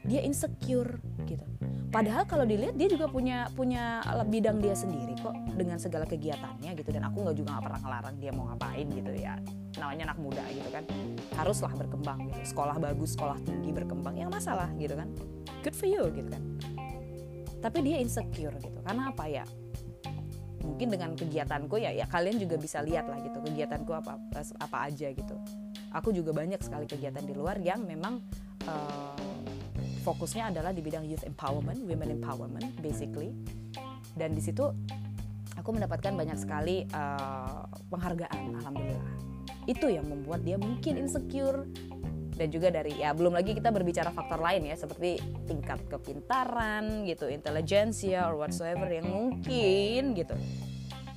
Dia 0.02 0.26
insecure 0.26 0.98
gitu 1.30 1.59
Padahal 1.90 2.22
kalau 2.22 2.46
dilihat 2.46 2.78
dia 2.78 2.86
juga 2.86 3.10
punya 3.10 3.50
punya 3.58 3.98
bidang 4.30 4.62
dia 4.62 4.78
sendiri 4.78 5.18
kok 5.18 5.34
dengan 5.58 5.74
segala 5.74 6.06
kegiatannya 6.06 6.70
gitu. 6.78 6.94
Dan 6.94 7.02
aku 7.10 7.26
nggak 7.26 7.36
juga 7.36 7.58
gak 7.58 7.64
pernah 7.66 7.80
ngelarang 7.82 8.14
dia 8.22 8.30
mau 8.30 8.46
ngapain 8.46 8.86
gitu 8.94 9.12
ya. 9.18 9.34
Namanya 9.74 10.14
anak 10.14 10.18
muda 10.22 10.44
gitu 10.54 10.70
kan. 10.70 10.86
Haruslah 11.34 11.74
berkembang 11.74 12.30
gitu. 12.30 12.54
Sekolah 12.54 12.78
bagus 12.78 13.18
sekolah 13.18 13.42
tinggi 13.42 13.74
berkembang 13.74 14.14
yang 14.14 14.30
masalah 14.30 14.70
gitu 14.78 14.94
kan. 14.94 15.10
Good 15.66 15.74
for 15.74 15.90
you 15.90 16.06
gitu 16.14 16.30
kan. 16.30 16.42
Tapi 17.58 17.78
dia 17.82 17.98
insecure 17.98 18.54
gitu. 18.62 18.78
Karena 18.86 19.10
apa 19.10 19.26
ya? 19.26 19.42
Mungkin 20.62 20.94
dengan 20.94 21.18
kegiatanku 21.18 21.74
ya 21.82 21.90
ya 21.90 22.06
kalian 22.06 22.38
juga 22.38 22.54
bisa 22.54 22.78
lihat 22.86 23.10
lah 23.10 23.18
gitu 23.18 23.42
kegiatanku 23.42 23.90
apa 23.90 24.14
apa 24.62 24.76
aja 24.86 25.10
gitu. 25.10 25.34
Aku 25.90 26.14
juga 26.14 26.30
banyak 26.30 26.62
sekali 26.62 26.86
kegiatan 26.86 27.26
di 27.26 27.34
luar 27.34 27.58
yang 27.58 27.82
memang 27.82 28.22
uh, 28.70 29.09
fokusnya 30.00 30.50
adalah 30.50 30.72
di 30.72 30.80
bidang 30.80 31.04
youth 31.04 31.22
empowerment, 31.28 31.84
women 31.84 32.16
empowerment 32.18 32.72
basically. 32.80 33.36
Dan 34.16 34.34
di 34.34 34.42
situ 34.42 34.64
aku 35.54 35.68
mendapatkan 35.76 36.16
banyak 36.16 36.38
sekali 36.40 36.88
uh, 36.90 37.68
penghargaan, 37.92 38.58
alhamdulillah. 38.64 39.06
Itu 39.68 39.92
yang 39.92 40.08
membuat 40.08 40.42
dia 40.42 40.56
mungkin 40.56 40.98
insecure 40.98 41.68
dan 42.40 42.48
juga 42.48 42.72
dari 42.72 42.96
ya 42.96 43.12
belum 43.12 43.36
lagi 43.36 43.52
kita 43.52 43.68
berbicara 43.68 44.08
faktor 44.16 44.40
lain 44.40 44.64
ya 44.64 44.72
seperti 44.72 45.20
tingkat 45.44 45.84
kepintaran 45.92 47.04
gitu, 47.04 47.28
intelijensia 47.28 48.24
or 48.32 48.40
whatsoever 48.40 48.88
yang 48.88 49.12
mungkin 49.12 50.16
gitu. 50.16 50.32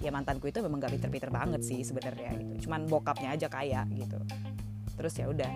Ya 0.03 0.11
mantanku 0.11 0.51
itu 0.51 0.59
memang 0.59 0.83
gak 0.83 0.99
pinter-pinter 0.99 1.31
banget 1.31 1.63
sih 1.63 1.79
sebenarnya 1.79 2.35
gitu. 2.35 2.67
Cuman 2.67 2.91
bokapnya 2.91 3.39
aja 3.39 3.47
kaya 3.47 3.87
gitu. 3.95 4.19
Terus 4.99 5.13
ya 5.15 5.31
udah 5.31 5.51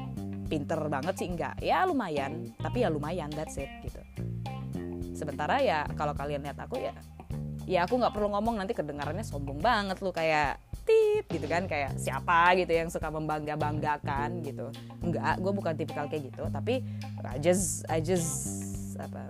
pinter 0.48 0.80
banget 0.88 1.14
sih 1.20 1.28
enggak. 1.28 1.60
Ya 1.60 1.84
lumayan. 1.84 2.56
Tapi 2.58 2.82
ya 2.82 2.90
lumayan 2.90 3.30
that's 3.36 3.60
it 3.60 3.70
gitu. 3.84 4.00
Sementara 5.14 5.60
ya 5.60 5.84
kalau 6.00 6.16
kalian 6.16 6.42
lihat 6.42 6.58
aku 6.58 6.80
ya 6.80 6.96
ya 7.68 7.84
aku 7.84 8.00
nggak 8.00 8.16
perlu 8.16 8.32
ngomong 8.32 8.64
nanti 8.64 8.72
kedengarannya 8.72 9.28
sombong 9.28 9.60
banget 9.60 10.00
lu 10.00 10.16
kayak 10.16 10.56
tit 10.88 11.28
gitu 11.28 11.52
kan 11.52 11.68
kayak 11.68 12.00
siapa 12.00 12.56
gitu 12.56 12.72
yang 12.72 12.88
suka 12.88 13.12
membangga 13.12 13.60
banggakan 13.60 14.40
gitu. 14.42 14.72
Enggak 15.04 15.36
gue 15.44 15.52
bukan 15.52 15.74
tipikal 15.76 16.08
kayak 16.08 16.32
gitu 16.32 16.48
tapi 16.48 16.82
I 17.28 17.38
just 17.44 17.84
I 17.92 18.00
just 18.00 18.32
apa 18.98 19.28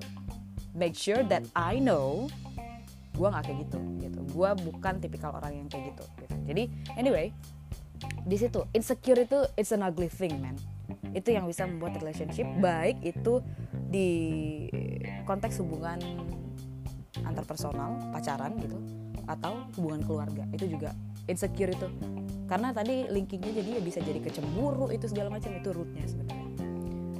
make 0.78 0.94
sure 0.94 1.26
that 1.26 1.44
I 1.58 1.82
know 1.82 2.30
gue 3.18 3.28
nggak 3.28 3.44
kayak 3.50 3.60
gitu 3.66 3.80
gitu. 4.06 4.20
Gue 4.30 4.54
bukan 4.54 5.02
tipikal 5.02 5.34
orang 5.34 5.66
yang 5.66 5.68
kayak 5.68 5.98
gitu, 5.98 6.04
gitu. 6.22 6.36
jadi 6.46 6.64
anyway 6.94 7.34
di 8.28 8.38
situ 8.38 8.62
insecure 8.76 9.24
itu 9.24 9.40
it's 9.56 9.72
an 9.72 9.82
ugly 9.82 10.12
thing 10.12 10.38
man 10.44 10.54
itu 11.12 11.30
yang 11.34 11.48
bisa 11.48 11.68
membuat 11.68 12.00
relationship 12.00 12.48
baik 12.60 13.00
itu 13.04 13.44
di 13.74 14.10
konteks 15.24 15.60
hubungan 15.64 16.00
antar 17.24 17.44
personal 17.44 18.00
pacaran 18.12 18.56
gitu 18.60 18.78
atau 19.28 19.68
hubungan 19.76 20.02
keluarga. 20.08 20.44
Itu 20.56 20.68
juga 20.72 20.96
insecure 21.28 21.76
itu. 21.76 21.88
Karena 22.48 22.72
tadi 22.72 23.08
linkingnya 23.12 23.60
jadi 23.60 23.70
ya 23.80 23.82
bisa 23.84 24.00
jadi 24.00 24.24
kecemburu 24.24 24.88
itu 24.92 25.06
segala 25.12 25.28
macam 25.28 25.52
itu 25.52 25.70
rootnya 25.76 26.06
sebenarnya. 26.08 26.48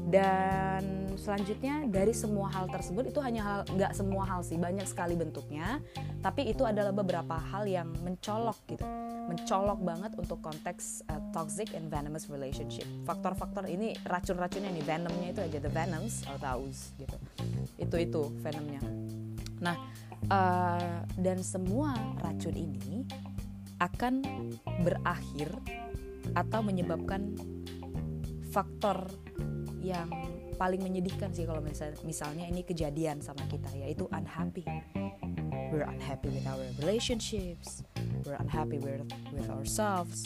Dan 0.08 1.07
selanjutnya 1.18 1.90
dari 1.90 2.14
semua 2.14 2.48
hal 2.54 2.70
tersebut 2.70 3.10
itu 3.10 3.20
hanya 3.20 3.42
hal 3.44 3.60
nggak 3.74 3.92
semua 3.98 4.24
hal 4.24 4.46
sih 4.46 4.56
banyak 4.56 4.86
sekali 4.86 5.18
bentuknya 5.18 5.82
tapi 6.22 6.48
itu 6.48 6.64
adalah 6.64 6.94
beberapa 6.94 7.36
hal 7.36 7.66
yang 7.66 7.90
mencolok 8.06 8.58
gitu 8.70 8.86
mencolok 9.28 9.80
banget 9.84 10.12
untuk 10.16 10.40
konteks 10.40 11.04
uh, 11.12 11.20
toxic 11.36 11.76
and 11.76 11.92
venomous 11.92 12.32
relationship. 12.32 12.88
Faktor-faktor 13.04 13.68
ini 13.68 13.92
racun-racunnya 14.08 14.72
nih 14.72 14.86
venomnya 14.88 15.28
itu 15.36 15.42
aja 15.44 15.60
the 15.60 15.72
venoms 15.72 16.24
atau 16.24 16.64
gitu. 16.72 17.18
Itu 17.76 17.96
itu 18.00 18.22
venomnya. 18.40 18.80
Nah 19.60 19.76
uh, 20.32 21.04
dan 21.20 21.44
semua 21.44 21.94
racun 22.24 22.56
ini 22.56 23.04
akan 23.78 24.24
berakhir 24.82 25.54
atau 26.34 26.66
menyebabkan 26.66 27.36
faktor 28.50 29.06
yang 29.84 30.10
paling 30.58 30.82
menyedihkan 30.82 31.30
sih 31.32 31.46
kalau 31.46 31.62
misalnya, 31.62 32.02
misalnya 32.02 32.46
ini 32.50 32.66
kejadian 32.66 33.22
sama 33.22 33.46
kita 33.46 33.70
yaitu 33.78 34.10
unhappy 34.10 34.66
we're 35.70 35.86
unhappy 35.86 36.34
with 36.34 36.46
our 36.50 36.66
relationships 36.82 37.86
we're 38.26 38.38
unhappy 38.42 38.82
with 38.82 39.06
with 39.30 39.48
ourselves 39.54 40.26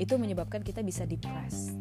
itu 0.00 0.16
menyebabkan 0.16 0.64
kita 0.64 0.80
bisa 0.80 1.04
depressed 1.04 1.76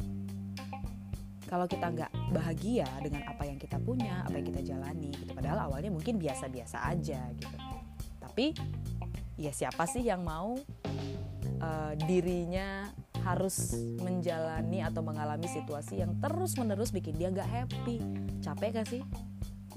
kalau 1.47 1.63
kita 1.63 1.87
nggak 1.87 2.11
bahagia 2.35 2.83
dengan 2.99 3.23
apa 3.23 3.47
yang 3.47 3.55
kita 3.55 3.79
punya, 3.79 4.19
apa 4.27 4.35
yang 4.35 4.47
kita 4.51 4.61
jalani, 4.67 5.15
gitu. 5.15 5.31
Padahal 5.31 5.71
awalnya 5.71 5.95
mungkin 5.95 6.19
biasa-biasa 6.19 6.83
aja 6.91 7.23
gitu. 7.39 7.57
Tapi 8.19 8.51
ya 9.39 9.55
siapa 9.55 9.87
sih 9.87 10.03
yang 10.03 10.27
mau 10.27 10.59
uh, 11.63 11.93
dirinya 12.03 12.91
harus 13.27 13.75
menjalani 13.99 14.79
atau 14.87 15.03
mengalami 15.03 15.51
situasi 15.51 15.99
yang 15.99 16.15
terus-menerus 16.23 16.95
bikin 16.95 17.19
dia 17.19 17.27
nggak 17.27 17.47
happy? 17.47 17.99
Capek 18.39 18.79
gak 18.79 18.87
sih? 18.87 19.03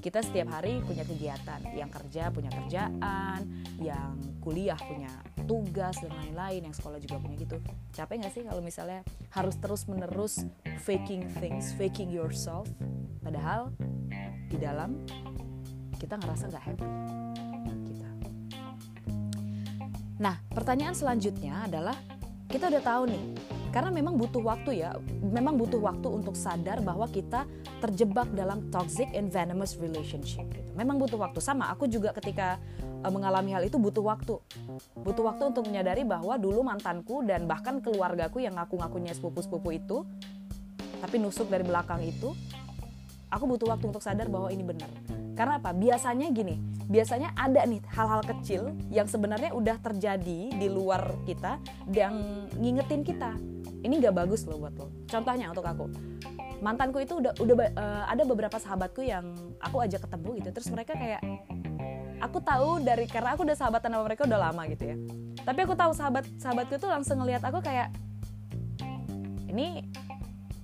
Kita 0.01 0.23
setiap 0.23 0.55
hari 0.55 0.81
punya 0.87 1.05
kegiatan, 1.05 1.61
yang 1.77 1.93
kerja 1.93 2.33
punya 2.33 2.49
kerjaan, 2.49 3.41
yang 3.83 4.17
kuliah 4.41 4.79
punya 4.81 5.13
tugas 5.51 5.99
dan 5.99 6.15
lain-lain 6.15 6.71
yang 6.71 6.75
sekolah 6.77 7.03
juga 7.03 7.19
punya 7.19 7.37
gitu 7.43 7.59
capek 7.91 8.23
nggak 8.23 8.33
sih 8.39 8.43
kalau 8.47 8.63
misalnya 8.63 9.03
harus 9.35 9.59
terus 9.59 9.83
menerus 9.91 10.47
faking 10.87 11.27
things 11.43 11.75
faking 11.75 12.07
yourself 12.07 12.71
padahal 13.19 13.75
di 14.47 14.55
dalam 14.63 15.03
kita 15.99 16.23
ngerasa 16.23 16.55
nggak 16.55 16.65
happy 16.71 16.87
kita 17.91 18.09
nah 20.23 20.39
pertanyaan 20.55 20.95
selanjutnya 20.95 21.67
adalah 21.67 21.99
kita 22.51 22.67
udah 22.67 22.83
tahu 22.83 23.03
nih 23.09 23.25
karena 23.71 23.91
memang 23.95 24.19
butuh 24.19 24.43
waktu 24.43 24.83
ya 24.83 24.99
memang 25.23 25.55
butuh 25.55 25.79
waktu 25.79 26.11
untuk 26.11 26.35
sadar 26.35 26.83
bahwa 26.83 27.07
kita 27.07 27.47
terjebak 27.79 28.27
dalam 28.35 28.67
toxic 28.75 29.07
and 29.15 29.31
venomous 29.31 29.79
relationship 29.79 30.45
gitu. 30.51 30.71
memang 30.75 30.99
butuh 30.99 31.17
waktu 31.23 31.39
sama 31.39 31.71
aku 31.71 31.87
juga 31.87 32.11
ketika 32.11 32.59
uh, 33.05 33.13
mengalami 33.13 33.57
hal 33.57 33.65
itu 33.65 33.81
butuh 33.81 34.05
waktu. 34.05 34.37
Butuh 35.01 35.25
waktu 35.25 35.43
untuk 35.53 35.65
menyadari 35.69 36.05
bahwa 36.05 36.37
dulu 36.37 36.61
mantanku 36.65 37.25
dan 37.25 37.49
bahkan 37.49 37.81
keluargaku 37.81 38.45
yang 38.45 38.57
ngaku-ngakunya 38.61 39.17
sepupu-sepupu 39.17 39.73
itu, 39.73 40.05
tapi 41.01 41.17
nusuk 41.17 41.49
dari 41.49 41.65
belakang 41.65 42.05
itu, 42.05 42.37
aku 43.33 43.45
butuh 43.49 43.73
waktu 43.73 43.85
untuk 43.89 44.05
sadar 44.05 44.29
bahwa 44.29 44.53
ini 44.53 44.65
benar. 44.65 44.91
Karena 45.33 45.57
apa? 45.57 45.73
Biasanya 45.73 46.29
gini, 46.29 46.61
biasanya 46.91 47.31
ada 47.39 47.63
nih 47.63 47.79
hal-hal 47.95 48.21
kecil 48.27 48.75
yang 48.91 49.07
sebenarnya 49.07 49.55
udah 49.55 49.79
terjadi 49.79 50.51
di 50.51 50.69
luar 50.69 51.15
kita 51.23 51.63
yang 51.95 52.47
ngingetin 52.59 53.07
kita. 53.07 53.39
Ini 53.81 54.03
gak 54.03 54.27
bagus 54.27 54.45
loh 54.45 54.59
buat 54.61 54.75
lo. 54.77 54.91
Contohnya 55.07 55.49
untuk 55.55 55.65
aku, 55.65 55.87
mantanku 56.61 57.01
itu 57.01 57.23
udah 57.23 57.33
udah 57.39 57.55
uh, 57.79 58.05
ada 58.11 58.27
beberapa 58.27 58.59
sahabatku 58.59 59.01
yang 59.07 59.33
aku 59.63 59.81
ajak 59.87 60.05
ketemu 60.05 60.43
gitu, 60.43 60.49
terus 60.53 60.69
mereka 60.69 60.93
kayak 60.99 61.23
aku 62.21 62.39
tahu 62.45 62.85
dari 62.85 63.09
karena 63.09 63.33
aku 63.33 63.49
udah 63.49 63.57
sahabatan 63.57 63.97
sama 63.97 64.05
mereka 64.05 64.29
udah 64.29 64.39
lama 64.39 64.63
gitu 64.69 64.85
ya 64.93 64.97
tapi 65.43 65.65
aku 65.65 65.75
tahu 65.75 65.93
sahabat 65.97 66.25
sahabatku 66.37 66.77
tuh 66.77 66.93
langsung 66.93 67.17
ngelihat 67.25 67.43
aku 67.49 67.65
kayak 67.65 67.89
ini 69.49 69.89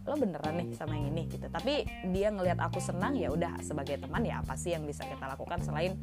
lo 0.06 0.14
beneran 0.14 0.54
nih 0.62 0.68
sama 0.78 0.94
yang 0.94 1.10
ini 1.10 1.26
gitu. 1.26 1.46
Tapi 1.50 1.82
dia 2.14 2.30
ngelihat 2.30 2.62
aku 2.62 2.78
senang 2.78 3.18
ya 3.18 3.34
udah 3.34 3.58
sebagai 3.60 3.98
teman 3.98 4.22
ya 4.22 4.40
apa 4.40 4.54
sih 4.54 4.72
yang 4.72 4.86
bisa 4.86 5.02
kita 5.02 5.26
lakukan 5.26 5.58
selain 5.66 5.98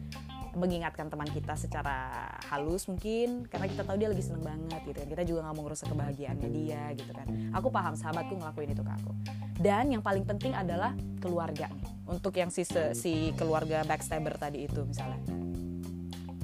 mengingatkan 0.54 1.10
teman 1.10 1.26
kita 1.32 1.58
secara 1.58 2.30
halus 2.52 2.86
mungkin? 2.86 3.48
Karena 3.50 3.66
kita 3.66 3.88
tahu 3.88 3.98
dia 3.98 4.10
lagi 4.12 4.22
seneng 4.22 4.44
banget 4.46 4.82
gitu 4.86 4.98
kan. 5.02 5.08
Kita 5.10 5.24
juga 5.26 5.40
nggak 5.50 5.56
mau 5.56 5.64
ngerusak 5.66 5.88
kebahagiaannya 5.90 6.50
dia 6.54 6.84
gitu 6.94 7.12
kan. 7.16 7.28
Aku 7.58 7.68
paham 7.74 7.96
sahabatku 7.98 8.38
ngelakuin 8.38 8.70
itu 8.76 8.84
ke 8.86 8.92
aku. 8.92 9.12
Dan 9.58 9.96
yang 9.96 10.04
paling 10.06 10.28
penting 10.28 10.54
adalah 10.54 10.94
keluarga 11.24 11.72
nih. 11.72 11.88
Untuk 12.06 12.36
yang 12.38 12.52
si 12.52 12.68
si 12.94 13.32
keluarga 13.40 13.82
backstabber 13.88 14.36
tadi 14.38 14.68
itu 14.68 14.84
misalnya. 14.86 15.24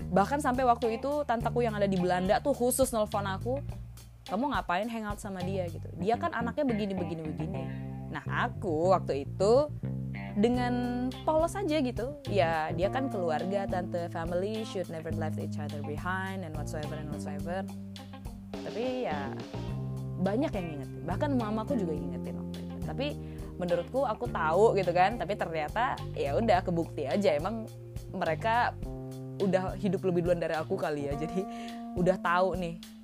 Bahkan 0.10 0.42
sampai 0.42 0.66
waktu 0.66 0.98
itu 0.98 1.22
tantaku 1.22 1.62
yang 1.62 1.78
ada 1.78 1.86
di 1.86 1.94
Belanda 1.94 2.42
tuh 2.42 2.58
khusus 2.58 2.90
nelfon 2.90 3.30
aku 3.30 3.62
kamu 4.30 4.54
ngapain 4.54 4.86
hangout 4.86 5.18
sama 5.18 5.42
dia 5.42 5.66
gitu. 5.68 5.90
Dia 5.98 6.16
kan 6.16 6.32
anaknya 6.38 6.66
begini 6.70 6.94
begini 6.94 7.22
begini. 7.26 7.62
Nah 8.14 8.22
aku 8.30 8.94
waktu 8.94 9.26
itu 9.26 9.70
dengan 10.38 11.08
polos 11.26 11.58
aja 11.58 11.82
gitu. 11.82 12.14
Ya 12.30 12.70
dia 12.78 12.94
kan 12.94 13.10
keluarga 13.10 13.66
tante 13.66 14.06
family 14.14 14.62
should 14.70 14.88
never 14.94 15.10
left 15.18 15.42
each 15.42 15.58
other 15.58 15.82
behind 15.82 16.46
and 16.46 16.54
whatsoever 16.54 16.94
and 16.94 17.10
whatsoever. 17.10 17.66
Tapi 18.54 19.10
ya 19.10 19.34
banyak 20.22 20.52
yang 20.54 20.66
ngingetin. 20.78 21.02
Bahkan 21.10 21.30
mamaku 21.34 21.74
juga 21.82 21.98
ngingetin 21.98 22.36
waktu 22.38 22.58
itu. 22.62 22.76
Tapi 22.86 23.08
menurutku 23.60 24.08
aku 24.08 24.30
tahu 24.32 24.78
gitu 24.80 24.96
kan 24.96 25.20
tapi 25.20 25.36
ternyata 25.36 25.98
ya 26.14 26.38
udah 26.38 26.62
kebukti 26.62 27.10
aja. 27.10 27.34
Emang 27.34 27.66
mereka 28.14 28.78
udah 29.42 29.74
hidup 29.80 30.06
lebih 30.06 30.30
duluan 30.30 30.38
dari 30.38 30.54
aku 30.54 30.78
kali 30.78 31.10
ya. 31.10 31.18
Jadi 31.18 31.42
udah 31.98 32.18
tahu 32.22 32.54
nih 32.54 32.99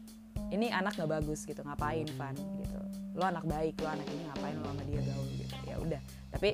ini 0.53 0.69
anak 0.69 0.97
nggak 0.97 1.11
bagus 1.21 1.45
gitu 1.47 1.61
ngapain 1.65 2.05
Van? 2.19 2.35
Gitu. 2.35 2.79
Lo 3.15 3.23
anak 3.25 3.47
baik 3.47 3.79
lo 3.81 3.87
anak 3.89 4.07
ini 4.11 4.23
ngapain 4.29 4.55
lo 4.59 4.67
sama 4.69 4.83
dia 4.85 5.01
gaul 5.01 5.27
gitu? 5.33 5.55
Ya 5.65 5.75
udah. 5.79 6.01
Tapi 6.35 6.49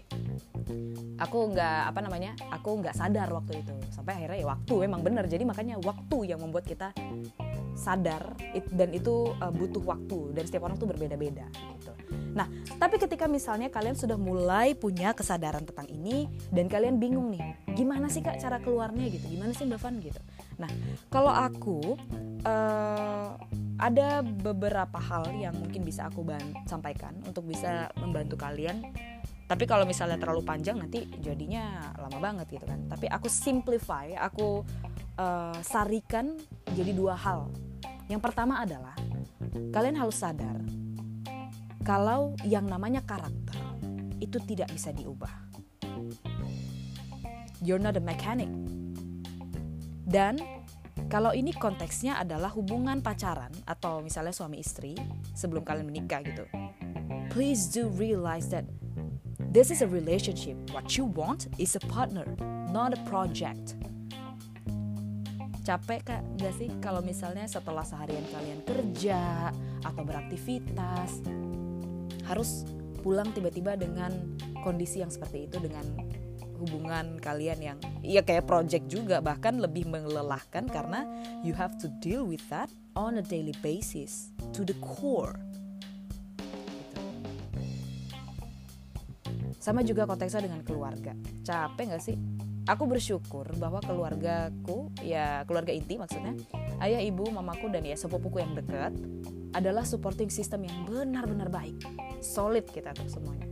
aku 1.17 1.37
nggak 1.57 1.79
apa 1.89 1.99
namanya 2.05 2.31
aku 2.53 2.69
nggak 2.79 2.95
sadar 2.95 3.27
waktu 3.33 3.65
itu. 3.65 3.73
Sampai 3.89 4.21
akhirnya 4.21 4.45
ya 4.45 4.47
waktu 4.47 4.75
emang 4.85 5.01
bener. 5.01 5.25
Jadi 5.25 5.43
makanya 5.43 5.81
waktu 5.81 6.17
yang 6.29 6.39
membuat 6.39 6.69
kita 6.69 6.93
sadar 7.73 8.37
dan 8.71 8.89
itu 8.93 9.33
uh, 9.41 9.49
butuh 9.49 9.81
waktu. 9.81 10.37
Dan 10.37 10.43
setiap 10.45 10.69
orang 10.69 10.77
tuh 10.77 10.87
berbeda-beda 10.89 11.49
gitu. 11.81 11.91
Nah, 12.31 12.47
tapi 12.79 12.95
ketika 12.95 13.27
misalnya 13.27 13.67
kalian 13.67 13.97
sudah 13.97 14.15
mulai 14.15 14.71
punya 14.71 15.11
kesadaran 15.11 15.67
tentang 15.67 15.87
ini 15.91 16.31
dan 16.47 16.71
kalian 16.71 16.95
bingung 16.95 17.27
nih, 17.27 17.43
gimana 17.75 18.07
sih 18.07 18.23
kak 18.23 18.39
cara 18.39 18.63
keluarnya 18.63 19.11
gitu? 19.11 19.27
Gimana 19.27 19.51
sih 19.51 19.67
Mbak 19.67 19.79
Van 19.83 19.95
gitu? 19.99 20.21
Nah, 20.55 20.71
kalau 21.11 21.33
aku 21.33 21.99
uh, 22.47 23.35
ada 23.81 24.21
beberapa 24.21 25.01
hal 25.01 25.33
yang 25.33 25.57
mungkin 25.57 25.81
bisa 25.81 26.05
aku 26.05 26.21
sampaikan 26.69 27.17
untuk 27.25 27.49
bisa 27.49 27.89
membantu 27.97 28.37
kalian. 28.37 28.85
Tapi 29.49 29.67
kalau 29.67 29.83
misalnya 29.83 30.15
terlalu 30.15 30.45
panjang 30.45 30.79
nanti 30.79 31.09
jadinya 31.19 31.91
lama 31.97 32.21
banget 32.21 32.55
gitu 32.55 32.63
kan. 32.69 32.87
Tapi 32.87 33.09
aku 33.09 33.27
simplify, 33.27 34.13
aku 34.15 34.63
uh, 35.17 35.57
sarikan 35.65 36.37
jadi 36.71 36.93
dua 36.93 37.17
hal. 37.17 37.49
Yang 38.07 38.21
pertama 38.21 38.61
adalah 38.61 38.95
kalian 39.73 39.97
harus 39.97 40.21
sadar 40.21 40.61
kalau 41.81 42.37
yang 42.45 42.69
namanya 42.69 43.01
karakter 43.01 43.57
itu 44.21 44.37
tidak 44.45 44.69
bisa 44.69 44.93
diubah. 44.93 45.33
You're 47.65 47.81
not 47.81 47.97
a 47.97 48.03
mechanic. 48.03 48.49
Dan 50.05 50.60
kalau 51.11 51.35
ini 51.35 51.51
konteksnya 51.51 52.15
adalah 52.23 52.47
hubungan 52.55 53.03
pacaran 53.03 53.51
atau 53.67 53.99
misalnya 53.99 54.31
suami 54.31 54.63
istri 54.63 54.95
sebelum 55.35 55.67
kalian 55.67 55.91
menikah 55.91 56.23
gitu. 56.23 56.47
Please 57.27 57.67
do 57.67 57.91
realize 57.99 58.47
that 58.47 58.63
this 59.51 59.67
is 59.67 59.83
a 59.83 59.89
relationship. 59.91 60.55
What 60.71 60.95
you 60.95 61.03
want 61.11 61.51
is 61.59 61.75
a 61.75 61.83
partner, 61.91 62.23
not 62.71 62.95
a 62.95 62.99
project 63.11 63.75
capek 65.61 66.01
kak 66.01 66.21
gak 66.41 66.57
sih 66.57 66.69
kalau 66.81 67.05
misalnya 67.05 67.45
setelah 67.45 67.85
seharian 67.85 68.25
kalian 68.33 68.65
kerja 68.65 69.53
atau 69.85 70.01
beraktivitas 70.01 71.21
harus 72.25 72.65
pulang 73.05 73.29
tiba-tiba 73.29 73.77
dengan 73.77 74.09
kondisi 74.65 75.05
yang 75.05 75.13
seperti 75.13 75.45
itu 75.45 75.61
dengan 75.61 75.85
hubungan 76.61 77.17
kalian 77.17 77.59
yang 77.59 77.77
ya 78.05 78.21
kayak 78.21 78.45
project 78.45 78.85
juga 78.85 79.17
bahkan 79.17 79.57
lebih 79.57 79.89
melelahkan 79.89 80.69
karena 80.69 81.09
you 81.41 81.57
have 81.57 81.73
to 81.81 81.89
deal 81.97 82.21
with 82.21 82.41
that 82.53 82.69
on 82.93 83.17
a 83.17 83.25
daily 83.25 83.55
basis 83.65 84.29
to 84.53 84.61
the 84.61 84.77
core. 84.77 85.33
Sama 89.61 89.85
juga 89.85 90.09
konteksnya 90.09 90.49
dengan 90.49 90.65
keluarga. 90.65 91.13
Capek 91.45 91.93
gak 91.93 92.01
sih? 92.01 92.17
Aku 92.65 92.85
bersyukur 92.89 93.45
bahwa 93.57 93.81
keluargaku 93.81 94.89
ya 95.01 95.45
keluarga 95.49 95.73
inti 95.73 95.97
maksudnya 95.97 96.37
ayah 96.81 97.01
ibu 97.01 97.25
mamaku 97.29 97.73
dan 97.73 97.81
ya 97.81 97.97
sepupuku 97.97 98.41
yang 98.41 98.53
dekat 98.53 98.93
adalah 99.57 99.81
supporting 99.81 100.29
system 100.29 100.65
yang 100.65 100.85
benar-benar 100.85 101.49
baik. 101.49 101.77
Solid 102.21 102.69
kita 102.69 102.93
tuh 102.93 103.09
semuanya 103.09 103.50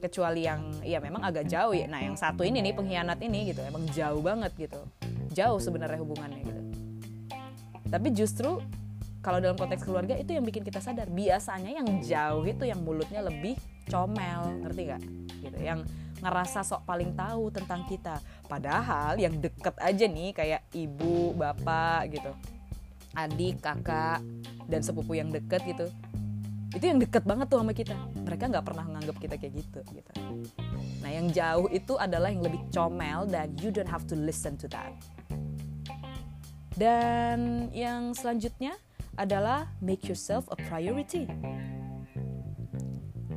kecuali 0.00 0.48
yang 0.48 0.80
ya 0.80 0.98
memang 0.98 1.20
agak 1.22 1.46
jauh 1.46 1.76
ya. 1.76 1.86
Nah 1.86 2.00
yang 2.00 2.16
satu 2.16 2.42
ini 2.42 2.64
nih 2.64 2.74
pengkhianat 2.74 3.20
ini 3.20 3.52
gitu 3.52 3.60
emang 3.62 3.84
jauh 3.92 4.24
banget 4.24 4.52
gitu. 4.56 4.80
Jauh 5.36 5.60
sebenarnya 5.60 6.00
hubungannya 6.00 6.40
gitu. 6.42 6.62
Tapi 7.90 8.08
justru 8.16 8.58
kalau 9.20 9.36
dalam 9.36 9.54
konteks 9.60 9.84
keluarga 9.84 10.16
itu 10.16 10.32
yang 10.32 10.42
bikin 10.42 10.64
kita 10.64 10.80
sadar. 10.80 11.06
Biasanya 11.12 11.76
yang 11.84 11.88
jauh 12.00 12.44
itu 12.48 12.64
yang 12.64 12.80
mulutnya 12.80 13.20
lebih 13.20 13.60
comel 13.90 14.64
ngerti 14.64 14.80
gak 14.86 15.02
gitu 15.40 15.58
yang 15.60 15.82
ngerasa 16.20 16.60
sok 16.64 16.88
paling 16.88 17.12
tahu 17.12 17.52
tentang 17.52 17.84
kita. 17.84 18.20
Padahal 18.48 19.20
yang 19.20 19.36
deket 19.36 19.76
aja 19.76 20.04
nih 20.08 20.30
kayak 20.32 20.62
ibu 20.72 21.36
bapak 21.36 22.16
gitu. 22.16 22.32
Adik 23.12 23.60
kakak 23.60 24.24
dan 24.70 24.80
sepupu 24.80 25.18
yang 25.18 25.28
deket 25.28 25.60
gitu 25.66 25.90
itu 26.70 26.84
yang 26.86 27.02
deket 27.02 27.26
banget 27.26 27.50
tuh 27.50 27.58
sama 27.58 27.74
kita. 27.74 27.98
Mereka 28.22 28.46
nggak 28.46 28.64
pernah 28.64 28.84
nganggap 28.86 29.16
kita 29.18 29.34
kayak 29.34 29.54
gitu 29.58 29.80
gitu. 29.90 30.10
Nah 31.02 31.10
yang 31.10 31.26
jauh 31.34 31.66
itu 31.66 31.98
adalah 31.98 32.30
yang 32.30 32.46
lebih 32.46 32.62
comel 32.70 33.26
dan 33.26 33.50
you 33.58 33.74
don't 33.74 33.90
have 33.90 34.06
to 34.06 34.14
listen 34.14 34.54
to 34.54 34.70
that. 34.70 34.94
Dan 36.78 37.68
yang 37.74 38.14
selanjutnya 38.14 38.78
adalah 39.18 39.66
make 39.82 40.06
yourself 40.06 40.46
a 40.54 40.56
priority. 40.70 41.26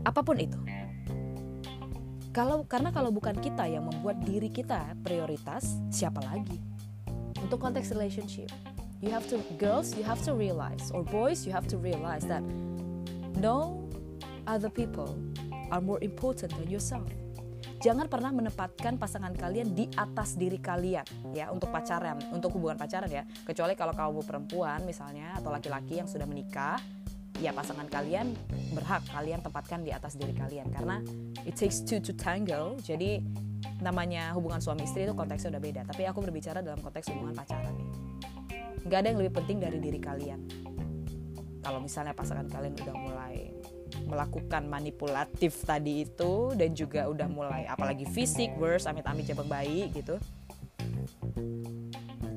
Apa 0.05 0.21
pun 0.21 0.37
itu. 0.37 0.59
Kalau 2.33 2.65
karena 2.65 2.89
kalau 2.89 3.13
bukan 3.13 3.37
kita 3.37 3.65
yang 3.69 3.85
membuat 3.89 4.21
diri 4.25 4.49
kita 4.49 4.93
prioritas 5.01 5.77
siapa 5.89 6.21
lagi? 6.21 6.61
Untuk 7.41 7.59
konteks 7.59 7.91
relationship 7.93 8.49
you 9.03 9.11
have 9.11 9.27
to 9.27 9.35
girls 9.59 9.91
you 9.99 10.03
have 10.03 10.23
to 10.23 10.31
realize 10.31 10.87
or 10.95 11.03
boys 11.03 11.43
you 11.43 11.51
have 11.51 11.67
to 11.67 11.75
realize 11.75 12.23
that 12.23 12.39
No 13.39 13.89
other 14.45 14.69
people 14.69 15.17
are 15.71 15.81
more 15.81 16.01
important 16.03 16.53
than 16.53 16.69
yourself. 16.69 17.07
Jangan 17.83 18.07
pernah 18.07 18.31
menempatkan 18.31 18.95
pasangan 18.95 19.35
kalian 19.35 19.75
di 19.75 19.91
atas 19.99 20.39
diri 20.39 20.55
kalian 20.55 21.03
ya 21.35 21.51
untuk 21.51 21.67
pacaran, 21.67 22.15
untuk 22.31 22.55
hubungan 22.55 22.79
pacaran 22.79 23.11
ya. 23.11 23.27
Kecuali 23.43 23.75
kalau 23.75 23.91
kamu 23.91 24.23
perempuan 24.23 24.87
misalnya 24.87 25.35
atau 25.35 25.51
laki-laki 25.51 25.99
yang 25.99 26.07
sudah 26.07 26.23
menikah, 26.23 26.79
ya 27.43 27.51
pasangan 27.51 27.91
kalian 27.91 28.31
berhak 28.71 29.03
kalian 29.11 29.43
tempatkan 29.43 29.83
di 29.83 29.91
atas 29.91 30.15
diri 30.15 30.31
kalian 30.31 30.71
karena 30.71 31.03
it 31.43 31.59
takes 31.59 31.83
two 31.83 31.99
to 31.99 32.15
tango. 32.15 32.79
Jadi 32.79 33.19
namanya 33.83 34.31
hubungan 34.31 34.63
suami 34.63 34.87
istri 34.87 35.03
itu 35.03 35.11
konteksnya 35.11 35.59
udah 35.59 35.63
beda. 35.63 35.81
Tapi 35.83 36.07
aku 36.07 36.23
berbicara 36.23 36.63
dalam 36.63 36.79
konteks 36.79 37.11
hubungan 37.11 37.35
pacaran 37.35 37.75
nih. 37.75 37.89
Gak 38.87 38.99
ada 39.03 39.07
yang 39.11 39.19
lebih 39.19 39.43
penting 39.43 39.59
dari 39.59 39.79
diri 39.83 39.99
kalian 39.99 40.39
kalau 41.63 41.79
misalnya 41.79 42.11
pasangan 42.11 42.45
kalian 42.51 42.75
udah 42.75 42.95
mulai 42.99 43.35
melakukan 44.03 44.67
manipulatif 44.67 45.63
tadi 45.63 46.03
itu 46.03 46.51
dan 46.59 46.75
juga 46.75 47.07
udah 47.07 47.27
mulai 47.31 47.63
apalagi 47.65 48.03
fisik 48.03 48.51
worse 48.59 48.83
amit-amit 48.85 49.23
jabang 49.23 49.47
bayi 49.47 49.87
gitu. 49.95 50.19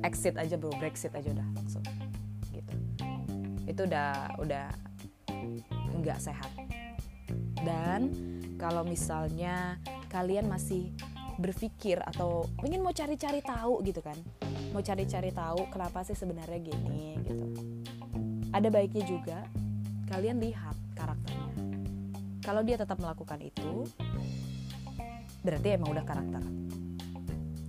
Exit 0.01 0.39
aja 0.39 0.55
bro 0.55 0.71
brexit 0.79 1.11
aja 1.11 1.27
udah 1.27 1.47
langsung 1.59 1.83
gitu. 2.55 2.73
Itu 3.67 3.81
udah 3.83 4.39
udah 4.39 4.65
nggak 5.99 6.19
sehat. 6.23 6.51
Dan 7.59 8.15
kalau 8.55 8.87
misalnya 8.87 9.75
kalian 10.07 10.47
masih 10.47 10.95
berpikir 11.37 11.99
atau 12.01 12.47
ingin 12.65 12.81
mau 12.81 12.95
cari-cari 12.95 13.45
tahu 13.45 13.85
gitu 13.85 14.01
kan 14.01 14.17
mau 14.73 14.81
cari-cari 14.81 15.29
tahu 15.29 15.69
kenapa 15.69 16.01
sih 16.01 16.17
sebenarnya 16.17 16.57
gini 16.57 17.13
gitu 17.21 17.45
ada 18.57 18.73
baiknya 18.73 19.05
juga 19.05 19.37
kalian 20.09 20.41
lihat 20.41 20.73
karakternya. 20.97 21.53
Kalau 22.41 22.65
dia 22.65 22.81
tetap 22.81 22.97
melakukan 22.97 23.37
itu, 23.45 23.85
berarti 25.45 25.77
emang 25.77 25.93
udah 25.93 26.05
karakter. 26.07 26.43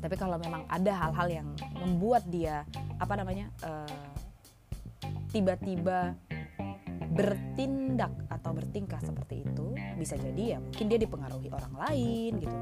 Tapi 0.01 0.15
kalau 0.17 0.41
memang 0.41 0.65
ada 0.71 0.93
hal-hal 0.97 1.29
yang 1.29 1.49
membuat 1.77 2.25
dia 2.33 2.65
apa 2.97 3.21
namanya 3.21 3.53
uh, 3.67 4.17
tiba-tiba 5.29 6.17
bertindak 7.13 8.15
atau 8.33 8.55
bertingkah 8.57 9.03
seperti 9.03 9.45
itu, 9.45 9.77
bisa 9.99 10.17
jadi 10.17 10.57
ya 10.57 10.59
mungkin 10.63 10.87
dia 10.89 10.99
dipengaruhi 11.03 11.51
orang 11.53 11.75
lain 11.75 12.33
gitu 12.41 12.59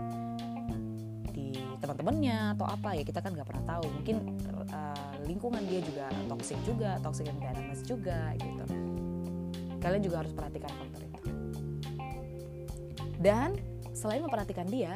teman-temannya 1.77 2.57
atau 2.57 2.67
apa 2.67 2.99
ya 2.99 3.03
kita 3.05 3.21
kan 3.21 3.31
nggak 3.37 3.47
pernah 3.47 3.65
tahu 3.77 3.85
mungkin 4.01 4.17
uh, 4.73 5.16
lingkungan 5.27 5.63
dia 5.67 5.83
juga 5.83 6.07
toxic 6.31 6.59
juga 6.63 6.97
toxic 7.03 7.27
environment 7.27 7.83
juga 7.83 8.33
gitu. 8.39 8.65
Kalian 9.83 10.03
juga 10.03 10.17
harus 10.25 10.33
perhatikan 10.33 10.71
faktor 10.71 11.03
itu. 11.03 11.23
Dan 13.21 13.59
selain 13.93 14.23
memperhatikan 14.23 14.67
dia 14.71 14.95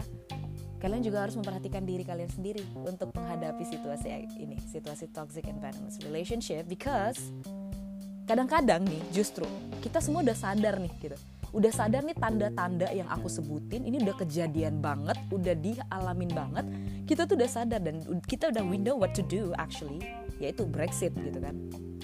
kalian 0.81 1.05
juga 1.05 1.29
harus 1.29 1.37
memperhatikan 1.37 1.85
diri 1.85 2.09
kalian 2.09 2.33
sendiri 2.33 2.64
untuk 2.73 3.12
menghadapi 3.12 3.69
situasi 3.69 4.09
ini 4.40 4.57
situasi 4.64 5.12
toxic 5.12 5.45
environment 5.45 5.93
relationship 6.01 6.64
because 6.64 7.21
kadang-kadang 8.25 8.81
nih 8.88 9.03
justru 9.12 9.45
kita 9.85 10.01
semua 10.01 10.25
udah 10.25 10.37
sadar 10.38 10.81
nih 10.81 10.95
gitu. 11.03 11.19
Udah 11.51 11.75
sadar 11.75 12.07
nih 12.07 12.14
tanda-tanda 12.14 12.95
yang 12.95 13.11
aku 13.11 13.27
sebutin 13.27 13.83
ini 13.83 13.99
udah 14.07 14.14
kejadian 14.23 14.79
banget 14.79 15.19
udah 15.35 15.55
dialamin 15.59 16.31
banget 16.31 16.62
kita 17.11 17.27
tuh 17.27 17.35
udah 17.35 17.51
sadar 17.51 17.83
dan 17.83 17.99
kita 18.23 18.55
udah 18.55 18.62
we 18.62 18.79
know 18.79 18.95
what 18.95 19.11
to 19.11 19.27
do 19.27 19.51
actually 19.59 19.99
yaitu 20.40 20.64
Brexit 20.64 21.12
gitu 21.14 21.38
kan. 21.38 21.55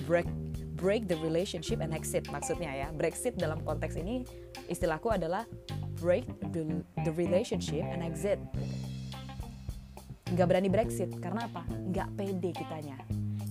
Break 0.05 0.29
break 0.77 1.09
the 1.09 1.17
relationship 1.25 1.81
and 1.81 1.97
exit 1.97 2.29
maksudnya 2.29 2.71
ya. 2.71 2.89
Brexit 2.93 3.35
dalam 3.41 3.65
konteks 3.65 3.97
ini 3.97 4.23
istilahku 4.69 5.09
adalah 5.09 5.49
break 5.99 6.29
the, 6.53 6.85
the 7.03 7.13
relationship 7.17 7.83
and 7.83 8.05
exit. 8.05 8.37
Nggak 10.37 10.47
berani 10.53 10.69
Brexit 10.69 11.11
karena 11.17 11.49
apa? 11.49 11.65
Nggak 11.65 12.09
pede 12.15 12.51
kitanya. 12.53 13.01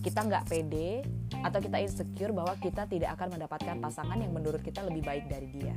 Kita 0.06 0.21
nggak 0.21 0.45
pede 0.45 1.02
atau 1.41 1.58
kita 1.58 1.78
insecure 1.82 2.30
bahwa 2.30 2.54
kita 2.62 2.86
tidak 2.86 3.17
akan 3.17 3.41
mendapatkan 3.41 3.76
pasangan 3.82 4.17
yang 4.21 4.30
menurut 4.30 4.62
kita 4.62 4.86
lebih 4.86 5.02
baik 5.02 5.26
dari 5.26 5.50
dia. 5.50 5.74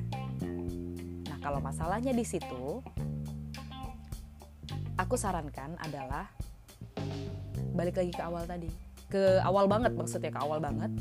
Nah, 1.33 1.38
kalau 1.40 1.64
masalahnya 1.64 2.12
di 2.12 2.29
situ, 2.29 2.85
aku 5.01 5.14
sarankan 5.16 5.81
adalah 5.81 6.29
balik 7.73 7.97
lagi 7.97 8.12
ke 8.12 8.21
awal 8.21 8.44
tadi. 8.44 8.88
Ke 9.09 9.40
awal 9.40 9.64
banget 9.66 9.97
maksudnya 9.97 10.29
ke 10.29 10.40
awal 10.40 10.61
banget. 10.61 10.92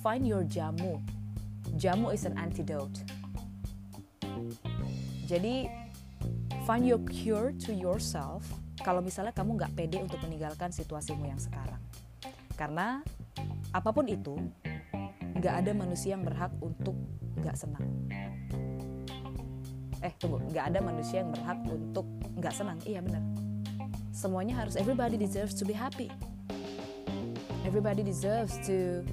Find 0.00 0.22
your 0.22 0.46
jamu. 0.46 1.02
Jamu 1.74 2.14
is 2.14 2.22
an 2.24 2.38
antidote. 2.38 3.02
Jadi 5.26 5.68
find 6.64 6.86
your 6.86 7.02
cure 7.10 7.52
to 7.58 7.74
yourself 7.74 8.46
kalau 8.80 9.02
misalnya 9.02 9.34
kamu 9.34 9.58
nggak 9.58 9.72
pede 9.74 9.98
untuk 10.00 10.22
meninggalkan 10.24 10.70
situasimu 10.70 11.26
yang 11.26 11.36
sekarang. 11.36 11.82
Karena 12.54 13.02
apa 13.74 13.90
pun 13.92 14.08
itu, 14.08 14.38
nggak 15.38 15.54
ada 15.66 15.70
manusia 15.76 16.16
yang 16.16 16.24
berhak 16.24 16.50
untuk 16.62 16.96
nggak 17.38 17.56
senang. 17.58 17.86
Eh 19.98 20.14
tunggu, 20.16 20.38
nggak 20.54 20.64
ada 20.74 20.80
manusia 20.80 21.26
yang 21.26 21.30
berhak 21.34 21.58
untuk 21.66 22.06
nggak 22.38 22.54
senang. 22.54 22.78
Iya 22.86 23.02
benar. 23.02 23.22
Semuanya 24.14 24.58
harus 24.58 24.74
everybody 24.74 25.14
deserves 25.18 25.54
to 25.54 25.66
be 25.66 25.74
happy. 25.74 26.10
Everybody 27.68 28.00
deserves 28.00 28.56
to 28.64 29.04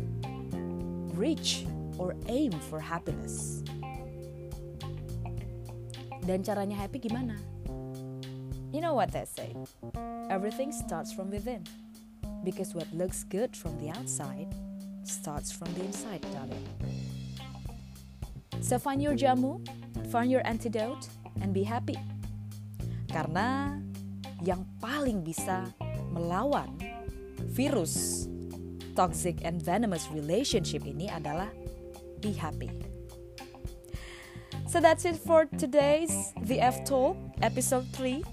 reach 1.11 1.67
or 1.99 2.15
aim 2.31 2.55
for 2.71 2.79
happiness. 2.79 3.59
Dan 6.23 6.39
caranya 6.39 6.79
happy 6.79 7.03
gimana? 7.03 7.35
You 8.71 8.79
know 8.79 8.95
what 8.95 9.11
they 9.11 9.27
say? 9.27 9.51
Everything 10.31 10.71
starts 10.71 11.11
from 11.11 11.35
within. 11.35 11.67
Because 12.47 12.71
what 12.71 12.87
looks 12.95 13.27
good 13.27 13.51
from 13.59 13.75
the 13.75 13.91
outside 13.91 14.47
starts 15.03 15.51
from 15.51 15.67
the 15.75 15.83
inside, 15.83 16.23
darling. 16.31 16.63
So 18.63 18.79
find 18.79 19.03
your 19.03 19.19
jamu, 19.19 19.67
find 20.07 20.31
your 20.31 20.47
antidote, 20.47 21.11
and 21.43 21.51
be 21.51 21.67
happy. 21.67 21.99
Karena 23.11 23.75
yang 24.47 24.63
paling 24.79 25.27
bisa 25.27 25.75
melawan 26.15 26.71
virus 27.51 28.31
toxic 28.95 29.43
and 29.43 29.59
venomous 29.61 30.07
relationship 30.09 30.87
ini 30.87 31.11
adalah 31.11 31.51
be 32.23 32.31
happy. 32.31 32.71
So 34.65 34.81
that's 34.81 35.05
it 35.05 35.19
for 35.21 35.45
today's 35.45 36.33
VF 36.41 36.87
Talk 36.89 37.19
episode 37.43 37.85
3. 37.93 38.23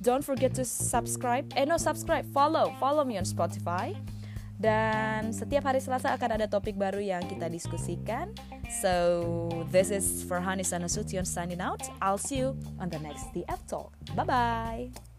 Don't 0.00 0.24
forget 0.24 0.54
to 0.58 0.64
subscribe. 0.64 1.46
Eh 1.54 1.66
no 1.68 1.76
subscribe, 1.76 2.26
follow, 2.32 2.74
follow 2.80 3.04
me 3.04 3.18
on 3.18 3.26
Spotify. 3.28 3.94
Dan 4.62 5.34
setiap 5.34 5.66
hari 5.66 5.82
Selasa 5.82 6.14
akan 6.14 6.38
ada 6.38 6.46
topik 6.46 6.78
baru 6.78 7.02
yang 7.02 7.26
kita 7.26 7.50
diskusikan. 7.50 8.30
So 8.82 9.50
this 9.74 9.90
is 9.90 10.22
Farhani 10.22 10.62
Sanasution 10.62 11.26
signing 11.26 11.58
out. 11.58 11.82
I'll 11.98 12.20
see 12.20 12.40
you 12.46 12.54
on 12.78 12.88
the 12.88 13.02
next 13.02 13.30
DF 13.34 13.60
Talk. 13.66 13.90
Bye 14.14 14.26
bye. 14.26 15.11